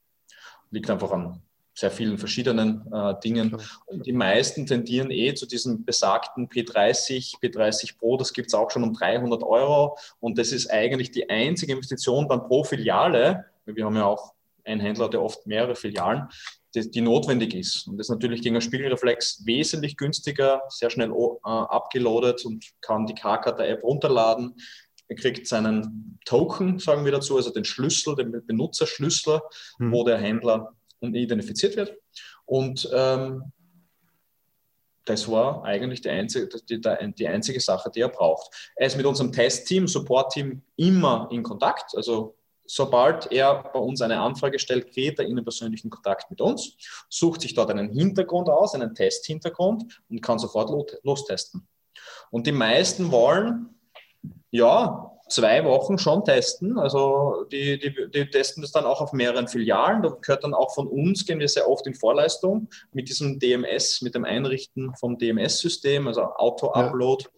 [0.72, 1.42] Liegt einfach an
[1.80, 3.56] sehr vielen verschiedenen äh, Dingen.
[3.86, 8.70] Und die meisten tendieren eh zu diesem besagten P30, P30 Pro, das gibt es auch
[8.70, 9.98] schon um 300 Euro.
[10.20, 13.46] Und das ist eigentlich die einzige Investition dann pro Filiale.
[13.66, 14.34] Wir haben ja auch
[14.66, 16.28] einen Händler, der oft mehrere Filialen,
[16.76, 17.88] die, die, notwendig ist.
[17.88, 23.08] Und das ist natürlich gegen einen Spiegelreflex wesentlich günstiger, sehr schnell äh, abgeloadet und kann
[23.08, 24.56] die K-Karte-App runterladen.
[25.10, 29.42] Er kriegt seinen Token, sagen wir dazu, also den Schlüssel, den Benutzerschlüssel,
[29.78, 29.92] hm.
[29.92, 31.98] wo der Händler identifiziert wird.
[32.46, 33.52] Und ähm,
[35.06, 38.72] das war eigentlich die einzige, die, die, einzige Sache, die er braucht.
[38.76, 41.96] Er ist mit unserem Testteam, Support-Team immer in Kontakt.
[41.96, 46.42] Also sobald er bei uns eine Anfrage stellt, geht er in den persönlichen Kontakt mit
[46.42, 46.78] uns,
[47.10, 50.70] sucht sich dort einen Hintergrund aus, einen Testhintergrund und kann sofort
[51.04, 51.68] lostesten.
[52.30, 53.79] Und die meisten wollen,
[54.52, 56.78] ja, zwei Wochen schon testen.
[56.78, 60.02] Also die, die, die, testen das dann auch auf mehreren Filialen.
[60.02, 64.02] Da gehört dann auch von uns, gehen wir sehr oft in Vorleistung mit diesem DMS,
[64.02, 67.26] mit dem Einrichten vom DMS-System, also Auto-Upload.
[67.26, 67.30] Ja.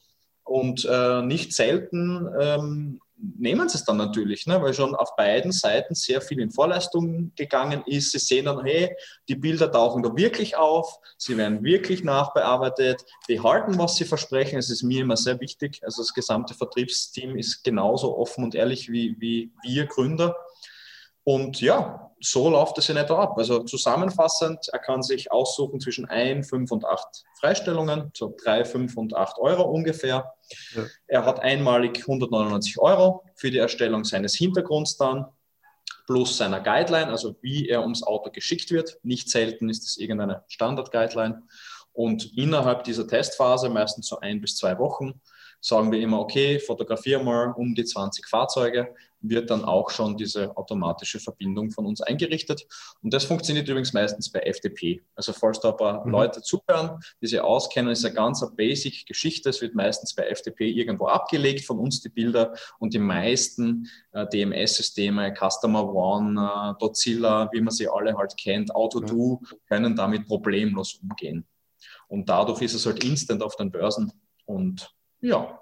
[0.43, 2.99] Und äh, nicht selten ähm,
[3.37, 4.61] nehmen sie es dann natürlich, ne?
[4.61, 8.11] weil schon auf beiden Seiten sehr viel in Vorleistung gegangen ist.
[8.11, 8.95] Sie sehen dann, hey,
[9.27, 14.57] die Bilder tauchen da wirklich auf, sie werden wirklich nachbearbeitet, die halten, was sie versprechen.
[14.59, 15.81] Es ist mir immer sehr wichtig.
[15.83, 20.35] Also das gesamte Vertriebsteam ist genauso offen und ehrlich wie, wie wir Gründer.
[21.23, 23.37] Und ja, so läuft es in etwa ab.
[23.37, 28.95] Also zusammenfassend, er kann sich aussuchen zwischen 1, 5 und 8 Freistellungen, so 3, 5
[28.97, 30.33] und 8 Euro ungefähr.
[30.75, 30.83] Ja.
[31.07, 35.25] Er hat einmalig 199 Euro für die Erstellung seines Hintergrunds dann,
[36.05, 38.99] plus seiner Guideline, also wie er ums Auto geschickt wird.
[39.03, 41.43] Nicht selten ist es irgendeine Standard-Guideline.
[41.93, 45.21] Und innerhalb dieser Testphase, meistens so ein bis zwei Wochen,
[45.61, 50.57] sagen wir immer, okay, fotografiere mal um die 20 Fahrzeuge, wird dann auch schon diese
[50.57, 52.65] automatische Verbindung von uns eingerichtet.
[53.01, 55.01] Und das funktioniert übrigens meistens bei FTP.
[55.15, 56.11] Also falls da ein paar mhm.
[56.11, 59.49] Leute zuhören, die sich auskennen, ist eine ganz basic Geschichte.
[59.49, 64.25] Es wird meistens bei FTP irgendwo abgelegt von uns die Bilder und die meisten äh,
[64.27, 69.57] DMS-Systeme, Customer One, äh, Dozilla, wie man sie alle halt kennt, AutoDo, mhm.
[69.67, 71.45] können damit problemlos umgehen.
[72.07, 74.11] Und dadurch ist es halt instant auf den Börsen
[74.45, 75.61] und ja,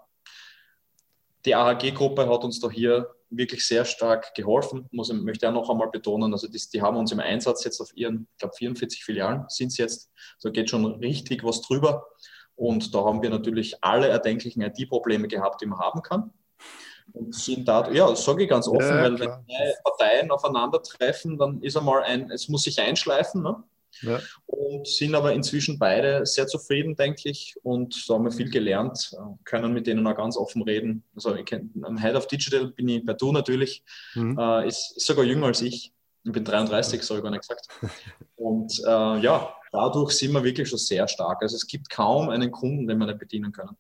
[1.46, 4.88] die AHG-Gruppe hat uns da hier wirklich sehr stark geholfen.
[4.92, 7.96] Muss, möchte auch noch einmal betonen, also die, die haben uns im Einsatz jetzt auf
[7.96, 12.08] ihren, ich glaube 44 Filialen sind es jetzt, so geht schon richtig was drüber.
[12.56, 16.34] Und da haben wir natürlich alle erdenklichen IT-Probleme gehabt, die man haben kann.
[17.14, 21.38] Und sind da, ja, das sage ich ganz offen, ja, weil wenn zwei Parteien aufeinandertreffen,
[21.38, 23.42] dann ist einmal ein, es muss sich einschleifen.
[23.42, 23.64] Ne?
[24.02, 24.20] Ja.
[24.46, 27.56] Und sind aber inzwischen beide sehr zufrieden, denke ich.
[27.64, 31.04] Und da haben wir viel gelernt, können mit denen auch ganz offen reden.
[31.16, 31.36] Also
[31.84, 33.84] am Head of Digital bin ich bei du natürlich,
[34.16, 34.38] mhm.
[34.38, 35.94] äh, ist, ist, sogar jünger als ich.
[36.24, 37.68] Ich bin 33, so habe ich gar nicht gesagt.
[38.36, 41.42] Und äh, ja, dadurch sind wir wirklich schon sehr stark.
[41.42, 43.76] Also es gibt kaum einen Kunden, den wir nicht bedienen können.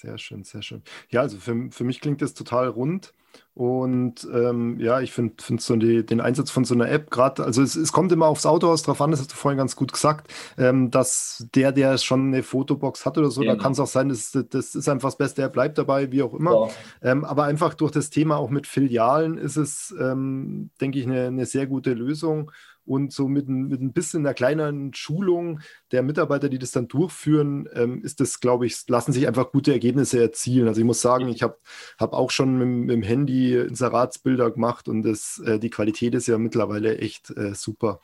[0.00, 0.82] Sehr schön, sehr schön.
[1.10, 3.12] Ja, also für, für mich klingt das total rund.
[3.52, 7.44] Und ähm, ja, ich finde find so die, den Einsatz von so einer App gerade,
[7.44, 9.92] also es, es, kommt immer aufs Autohaus drauf an, das hast du vorhin ganz gut
[9.92, 13.56] gesagt, ähm, dass der, der schon eine Fotobox hat oder so, genau.
[13.56, 16.22] da kann es auch sein, das, das ist einfach das Beste, er bleibt dabei, wie
[16.22, 16.70] auch immer.
[17.02, 17.10] Ja.
[17.10, 21.26] Ähm, aber einfach durch das Thema auch mit Filialen ist es, ähm, denke ich, eine,
[21.26, 22.50] eine sehr gute Lösung
[22.90, 25.60] und so mit, mit ein bisschen einer kleinen Schulung
[25.92, 29.70] der Mitarbeiter, die das dann durchführen, ähm, ist das, glaube ich, lassen sich einfach gute
[29.70, 30.66] Ergebnisse erzielen.
[30.66, 31.56] Also ich muss sagen, ich habe
[31.98, 36.26] hab auch schon mit, mit, dem Handy Inseratsbilder gemacht und das, äh, die Qualität ist
[36.26, 38.00] ja mittlerweile echt äh, super.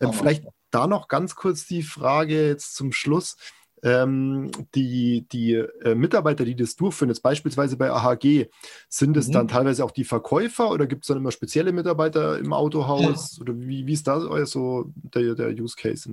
[0.00, 3.36] Ähm, vielleicht da noch ganz kurz die Frage jetzt zum Schluss
[3.82, 8.48] ähm, die, die äh, Mitarbeiter, die das durchführen, jetzt beispielsweise bei AHG,
[8.88, 9.32] sind es mhm.
[9.32, 13.36] dann teilweise auch die Verkäufer oder gibt es dann immer spezielle Mitarbeiter im Autohaus?
[13.36, 13.42] Ja.
[13.42, 16.10] Oder wie, wie ist da so der, der Use Case?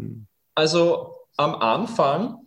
[0.56, 2.40] Also am Anfang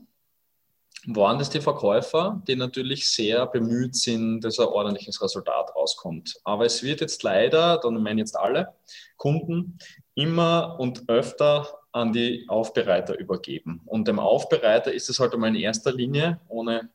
[1.06, 6.38] waren es die Verkäufer, die natürlich sehr bemüht sind, dass ein ordentliches Resultat rauskommt.
[6.44, 8.74] Aber es wird jetzt leider, dann meinen jetzt alle
[9.16, 9.78] Kunden,
[10.14, 13.83] immer und öfter an die Aufbereiter übergeben.
[13.87, 16.90] Und dem Aufbereiter ist es halt einmal in erster Linie, ohne,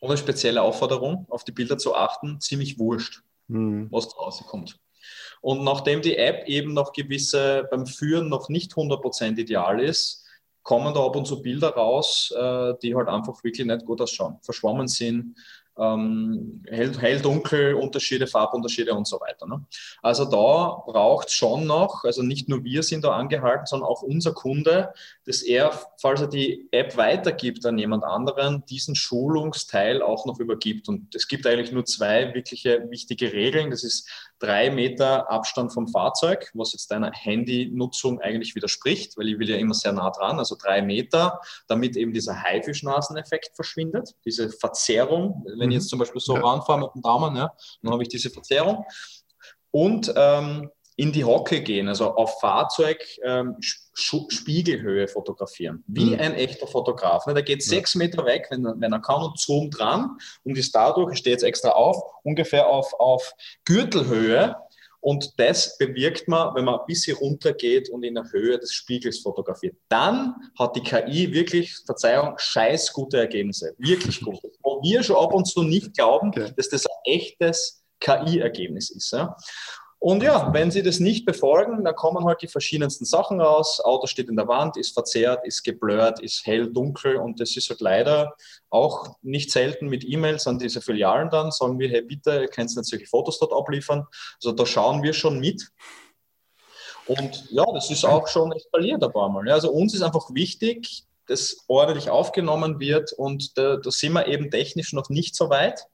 [0.00, 3.88] ohne spezielle Aufforderung auf die Bilder zu achten, ziemlich wurscht, hm.
[3.90, 4.78] was da rauskommt.
[5.40, 10.24] Und nachdem die App eben noch gewisse beim Führen noch nicht 100% ideal ist,
[10.62, 14.38] kommen da ab und zu Bilder raus, äh, die halt einfach wirklich nicht gut ausschauen,
[14.42, 15.36] verschwommen sind,
[15.78, 19.46] ähm, hell, hell, dunkel, Unterschiede, Farbunterschiede und so weiter.
[19.46, 19.64] Ne?
[20.02, 24.32] Also da braucht schon noch, also nicht nur wir sind da angehalten, sondern auch unser
[24.32, 24.92] Kunde,
[25.24, 30.88] dass er, falls er die App weitergibt an jemand anderen, diesen Schulungsteil auch noch übergibt.
[30.88, 33.70] Und es gibt eigentlich nur zwei wirkliche wichtige Regeln.
[33.70, 39.38] Das ist drei Meter Abstand vom Fahrzeug, was jetzt deiner Handynutzung eigentlich widerspricht, weil ich
[39.38, 44.50] will ja immer sehr nah dran, also drei Meter, damit eben dieser Haifischnaseneffekt verschwindet, diese
[44.50, 45.44] Verzerrung.
[45.58, 45.90] Wenn ich jetzt mhm.
[45.90, 46.42] zum Beispiel so ja.
[46.42, 48.84] ranfahre mit dem Daumen, ja, dann habe ich diese Verzerrung.
[49.70, 56.20] Und ähm, in die Hocke gehen, also auf Fahrzeug ähm, Spiegelhöhe fotografieren, wie mhm.
[56.20, 57.26] ein echter Fotograf.
[57.26, 57.34] Ne?
[57.34, 61.12] Der geht sechs Meter weg, wenn, wenn er kann, und zoomt dran und ist dadurch,
[61.12, 64.56] ich stehe jetzt extra auf, ungefähr auf, auf Gürtelhöhe.
[65.00, 69.20] Und das bewirkt man, wenn man ein bisschen runtergeht und in der Höhe des Spiegels
[69.20, 69.76] fotografiert.
[69.88, 73.74] Dann hat die KI wirklich, Verzeihung, scheiß gute Ergebnisse.
[73.78, 74.40] Wirklich gut.
[74.62, 76.52] Wo wir schon ab und zu nicht glauben, okay.
[76.56, 79.12] dass das ein echtes KI-Ergebnis ist.
[79.12, 79.36] Ja?
[79.98, 83.80] Und ja, wenn sie das nicht befolgen, dann kommen halt die verschiedensten Sachen raus.
[83.82, 87.70] Auto steht in der Wand, ist verzerrt, ist geblurrt, ist hell, dunkel und das ist
[87.70, 88.34] halt leider
[88.68, 92.80] auch nicht selten mit E-Mails an diese Filialen dann, sagen wir, hey bitte, könnt ihr
[92.80, 94.06] nicht solche Fotos dort abliefern?
[94.36, 95.66] Also da schauen wir schon mit.
[97.06, 99.48] Und ja, das ist auch schon eskaliert ein paar Mal.
[99.50, 104.50] Also uns ist einfach wichtig, dass ordentlich aufgenommen wird und da, da sind wir eben
[104.50, 105.86] technisch noch nicht so weit.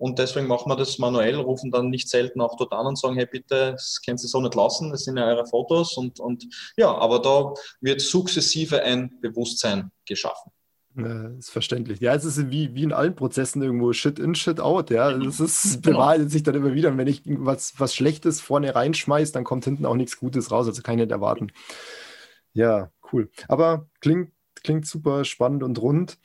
[0.00, 3.16] Und deswegen machen wir das manuell, rufen dann nicht selten auch dort an und sagen,
[3.16, 5.94] hey bitte, das könnt ihr so nicht lassen, das sind ja eure Fotos.
[5.98, 6.46] Und, und
[6.78, 10.52] ja, aber da wird sukzessive ein Bewusstsein geschaffen.
[10.96, 12.00] Ja, ist verständlich.
[12.00, 14.88] Ja, es ist wie, wie in allen Prozessen irgendwo Shit in, Shit out.
[14.88, 15.98] Ja, das ist, genau.
[15.98, 16.88] bewahrheitet sich dann immer wieder.
[16.88, 20.66] Und wenn ich was, was Schlechtes vorne reinschmeiße, dann kommt hinten auch nichts Gutes raus.
[20.66, 21.52] Also kann ich nicht erwarten.
[22.54, 23.28] Ja, cool.
[23.48, 24.32] Aber klingt,
[24.64, 26.16] klingt super spannend und rund.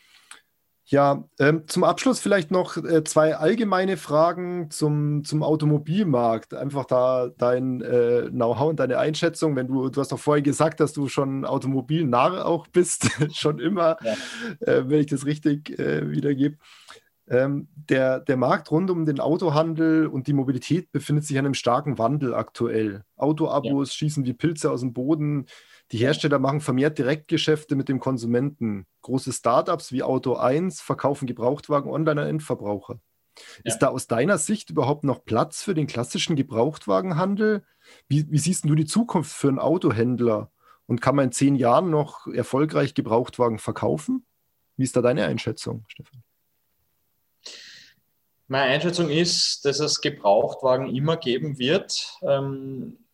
[0.88, 6.54] Ja, ähm, zum Abschluss vielleicht noch äh, zwei allgemeine Fragen zum, zum Automobilmarkt.
[6.54, 9.56] Einfach da dein äh, Know-how und deine Einschätzung.
[9.56, 13.98] Wenn du, du hast doch vorher gesagt, dass du schon Automobilnarr auch bist, schon immer,
[14.04, 14.14] ja.
[14.60, 16.58] äh, wenn ich das richtig äh, wiedergebe.
[17.28, 21.56] Ähm, der, der Markt rund um den Autohandel und die Mobilität befindet sich in einem
[21.56, 23.04] starken Wandel aktuell.
[23.18, 23.94] Autoabos ja.
[23.96, 25.48] schießen wie Pilze aus dem Boden.
[25.92, 28.88] Die Hersteller machen vermehrt Direktgeschäfte mit dem Konsumenten.
[29.02, 33.00] Große Startups wie Auto 1 verkaufen Gebrauchtwagen online an Endverbraucher.
[33.38, 33.44] Ja.
[33.66, 37.64] Ist da aus deiner Sicht überhaupt noch Platz für den klassischen Gebrauchtwagenhandel?
[38.08, 40.52] Wie, wie siehst du die Zukunft für einen Autohändler?
[40.88, 44.26] Und kann man in zehn Jahren noch erfolgreich Gebrauchtwagen verkaufen?
[44.78, 46.24] Wie ist da deine Einschätzung, Stefan?
[48.48, 52.20] Meine Einschätzung ist, dass es Gebrauchtwagen immer geben wird.
[52.22, 53.05] Ähm,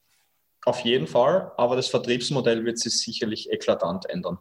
[0.65, 4.37] auf jeden Fall, aber das Vertriebsmodell wird sich sicherlich eklatant ändern.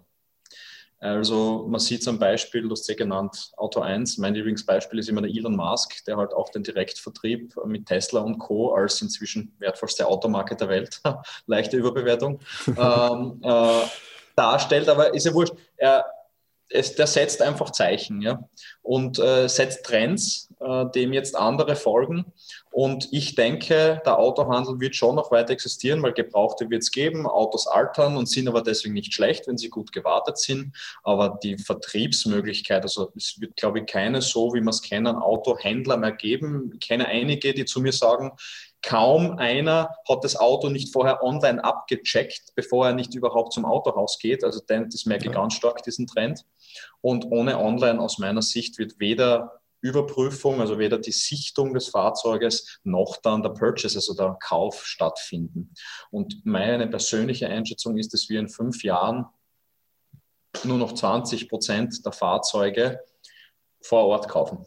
[1.00, 5.22] Also man sieht zum Beispiel, du hast ja genannt, Auto 1, mein Lieblingsbeispiel ist immer
[5.22, 8.74] der Elon Musk, der halt auch den Direktvertrieb mit Tesla und Co.
[8.74, 11.00] als inzwischen wertvollste Automarke der Welt,
[11.46, 13.82] leichte Überbewertung, ähm, äh,
[14.36, 14.90] darstellt.
[14.90, 16.04] Aber ist ja wurscht, er,
[16.70, 18.48] es, der setzt einfach Zeichen ja?
[18.82, 22.24] und äh, setzt Trends, äh, dem jetzt andere folgen.
[22.70, 27.26] Und ich denke, der Autohandel wird schon noch weiter existieren, weil Gebrauchte wird es geben,
[27.26, 30.76] Autos altern und sind aber deswegen nicht schlecht, wenn sie gut gewartet sind.
[31.02, 35.96] Aber die Vertriebsmöglichkeit, also es wird, glaube ich, keine so, wie wir es kennen, Autohändler
[35.96, 36.70] mehr geben.
[36.74, 38.30] Ich kenne einige, die zu mir sagen,
[38.82, 44.18] kaum einer hat das Auto nicht vorher online abgecheckt, bevor er nicht überhaupt zum Autohaus
[44.18, 44.44] geht.
[44.44, 46.44] Also das merke ich ganz stark, diesen Trend.
[47.00, 52.80] Und ohne Online aus meiner Sicht wird weder Überprüfung, also weder die Sichtung des Fahrzeuges
[52.84, 55.74] noch dann der Purchase, also der Kauf stattfinden.
[56.10, 59.26] Und meine persönliche Einschätzung ist, dass wir in fünf Jahren
[60.64, 63.00] nur noch 20 Prozent der Fahrzeuge
[63.80, 64.66] vor Ort kaufen.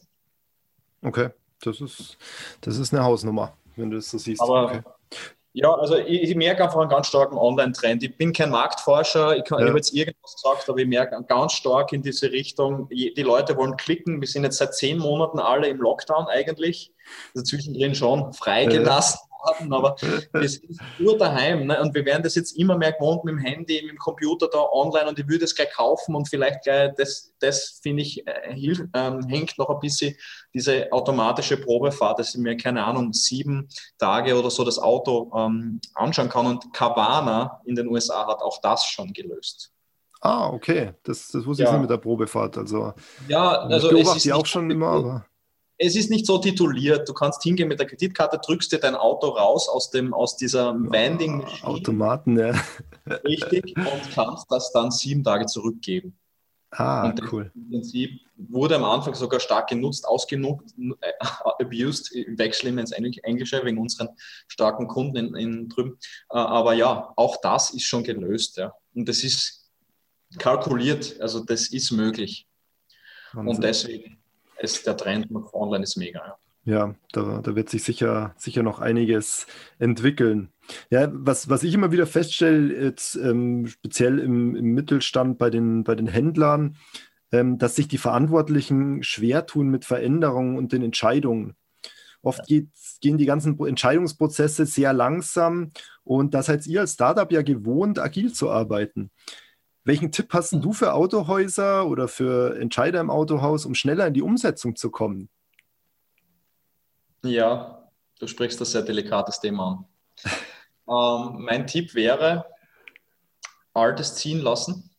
[1.04, 1.30] Okay,
[1.62, 2.18] das ist,
[2.62, 4.42] das ist eine Hausnummer wenn du das so siehst.
[4.42, 4.82] Aber okay.
[5.54, 8.04] ja, also ich, ich, merke einfach einen ganz starken Online-Trend.
[8.04, 9.66] Ich bin kein Marktforscher, ich, kann, ja.
[9.66, 12.90] ich habe jetzt irgendwas gesagt, aber ich merke ganz stark in diese Richtung.
[12.90, 14.22] Die Leute wollen klicken.
[14.22, 16.92] Wir sind jetzt seit zehn Monaten alle im Lockdown eigentlich.
[17.36, 19.20] Also zwischendrin schon freigelassen.
[19.30, 19.96] Ja haben, aber
[20.34, 21.82] wir sind nur daheim ne?
[21.82, 24.60] und wir werden das jetzt immer mehr gewohnt mit dem Handy, mit dem Computer da
[24.72, 28.74] online und ich würde es gleich kaufen und vielleicht gleich, das, das finde ich, äh,
[28.94, 30.16] ähm, hängt noch ein bisschen
[30.54, 33.68] diese automatische Probefahrt, dass ich mir, keine Ahnung, sieben
[33.98, 38.60] Tage oder so das Auto ähm, anschauen kann und Carvana in den USA hat auch
[38.62, 39.72] das schon gelöst.
[40.22, 40.94] Ah, okay.
[41.04, 41.70] Das, das wusste ja.
[41.70, 42.58] ich nicht mit der Probefahrt.
[42.58, 42.94] Also,
[43.28, 44.88] ja, also ich beobachte die auch schon immer.
[44.88, 45.26] Aber
[45.78, 47.08] es ist nicht so tituliert.
[47.08, 50.74] Du kannst hingehen mit der Kreditkarte, drückst dir dein Auto raus aus, dem, aus dieser
[50.74, 51.44] Vending.
[51.64, 52.54] Automaten, ja.
[53.26, 56.18] Richtig, und kannst das dann sieben Tage zurückgeben.
[56.72, 57.52] Ah, und cool.
[57.54, 61.12] Im Prinzip wurde am Anfang sogar stark genutzt, ausgenutzt, äh,
[61.60, 64.10] abused, wechseln ins Englische wegen unseren
[64.48, 66.00] starken Kunden in, in drüben.
[66.32, 68.58] Äh, aber ja, auch das ist schon gelöst.
[68.58, 68.74] Ja.
[68.96, 69.70] Und das ist
[70.40, 72.48] kalkuliert, also das ist möglich.
[73.34, 73.56] Wahnsinn.
[73.56, 74.23] Und deswegen
[74.64, 76.20] ist der Trend online ist mega.
[76.26, 76.38] Ja.
[76.66, 79.48] Ja, da, da wird sich sicher, sicher noch einiges
[79.80, 80.50] entwickeln.
[80.90, 85.84] Ja, was, was ich immer wieder feststelle, jetzt ähm, speziell im, im, Mittelstand bei den,
[85.84, 86.78] bei den Händlern,
[87.34, 91.58] ähm, dass sich die Verantwortlichen schwer tun mit Veränderungen und den Entscheidungen.
[92.22, 92.70] Oft geht,
[93.02, 95.72] gehen die ganzen Entscheidungsprozesse sehr langsam
[96.06, 99.12] und da seid ihr als Startup ja gewohnt, agil zu arbeiten.
[99.86, 104.22] Welchen Tipp hast du für Autohäuser oder für Entscheider im Autohaus, um schneller in die
[104.22, 105.30] Umsetzung zu kommen?
[107.24, 109.86] Ja, du sprichst das sehr delikates Thema
[110.86, 111.28] an.
[111.38, 112.46] ähm, mein Tipp wäre,
[113.74, 114.90] Altes ziehen lassen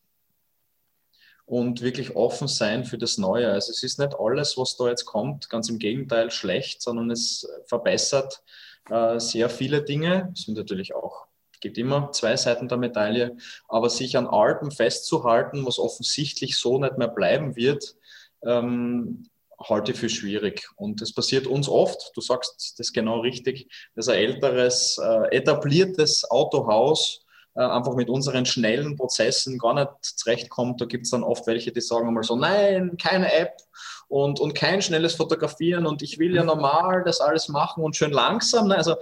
[1.46, 3.50] und wirklich offen sein für das Neue.
[3.50, 7.48] Also es ist nicht alles, was da jetzt kommt, ganz im Gegenteil schlecht, sondern es
[7.66, 8.42] verbessert
[8.90, 10.30] äh, sehr viele Dinge.
[10.34, 11.26] Es sind natürlich auch
[11.64, 13.36] gibt immer zwei Seiten der Medaille,
[13.68, 17.96] aber sich an Alpen festzuhalten, was offensichtlich so nicht mehr bleiben wird,
[18.44, 19.26] ähm,
[19.58, 20.68] halte ich für schwierig.
[20.76, 26.30] Und es passiert uns oft, du sagst das genau richtig, dass ein älteres, äh, etabliertes
[26.30, 30.82] Autohaus äh, einfach mit unseren schnellen Prozessen gar nicht zurechtkommt.
[30.82, 33.56] Da gibt es dann oft welche, die sagen mal so, nein, keine App
[34.08, 38.12] und, und kein schnelles Fotografieren und ich will ja normal das alles machen und schön
[38.12, 38.70] langsam.
[38.70, 38.96] Also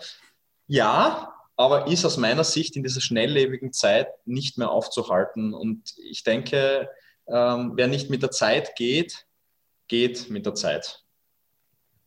[0.69, 5.55] ja, aber ist aus meiner Sicht in dieser schnelllebigen Zeit nicht mehr aufzuhalten.
[5.55, 6.89] Und ich denke,
[7.29, 9.27] ähm, wer nicht mit der Zeit geht,
[9.89, 11.03] geht mit der Zeit.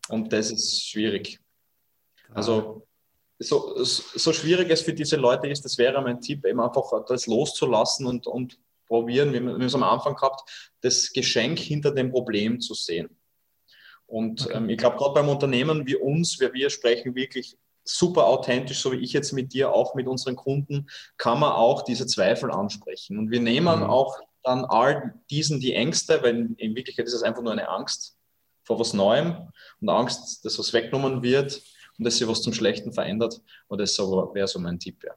[0.10, 1.40] Und das ist schwierig.
[2.34, 2.88] Also
[3.40, 7.28] so, so schwierig es für diese Leute ist, das wäre mein Tipp, eben einfach das
[7.28, 12.62] loszulassen und, und probieren, wie wir es am Anfang gehabt, das Geschenk hinter dem Problem
[12.62, 13.10] zu sehen.
[14.08, 14.58] Und okay.
[14.58, 18.92] ähm, ich glaube, gerade beim Unternehmen wie uns, wir, wir sprechen wirklich super authentisch, so
[18.92, 23.18] wie ich jetzt mit dir, auch mit unseren Kunden, kann man auch diese Zweifel ansprechen.
[23.18, 23.90] Und wir nehmen mhm.
[23.90, 28.18] auch dann all diesen die Ängste, weil in Wirklichkeit ist es einfach nur eine Angst
[28.64, 31.62] vor was Neuem und Angst, dass was weggenommen wird
[31.98, 33.42] und dass sich was zum Schlechten verändert.
[33.68, 35.04] Und das wäre so mein Tipp.
[35.04, 35.14] Ja.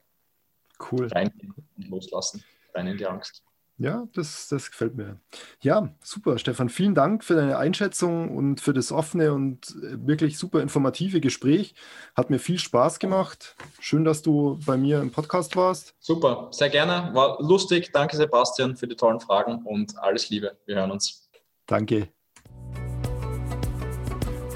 [0.90, 1.08] Cool.
[1.08, 1.32] Rein
[1.76, 2.44] und loslassen,
[2.74, 3.42] rein in die Angst.
[3.80, 5.20] Ja, das, das gefällt mir.
[5.60, 6.68] Ja, super, Stefan.
[6.68, 11.74] Vielen Dank für deine Einschätzung und für das offene und äh, wirklich super informative Gespräch.
[12.16, 13.54] Hat mir viel Spaß gemacht.
[13.78, 15.94] Schön, dass du bei mir im Podcast warst.
[16.00, 17.14] Super, sehr gerne.
[17.14, 17.90] War lustig.
[17.92, 20.58] Danke, Sebastian, für die tollen Fragen und alles Liebe.
[20.66, 21.30] Wir hören uns.
[21.66, 22.08] Danke.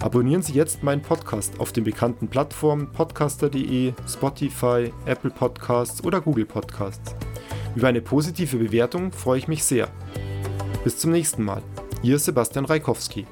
[0.00, 6.46] Abonnieren Sie jetzt meinen Podcast auf den bekannten Plattformen podcaster.de, Spotify, Apple Podcasts oder Google
[6.46, 7.14] Podcasts.
[7.76, 9.88] Über eine positive Bewertung freue ich mich sehr.
[10.84, 11.60] Bis zum nächsten Mal.
[12.02, 13.26] Ihr Sebastian Reikowski.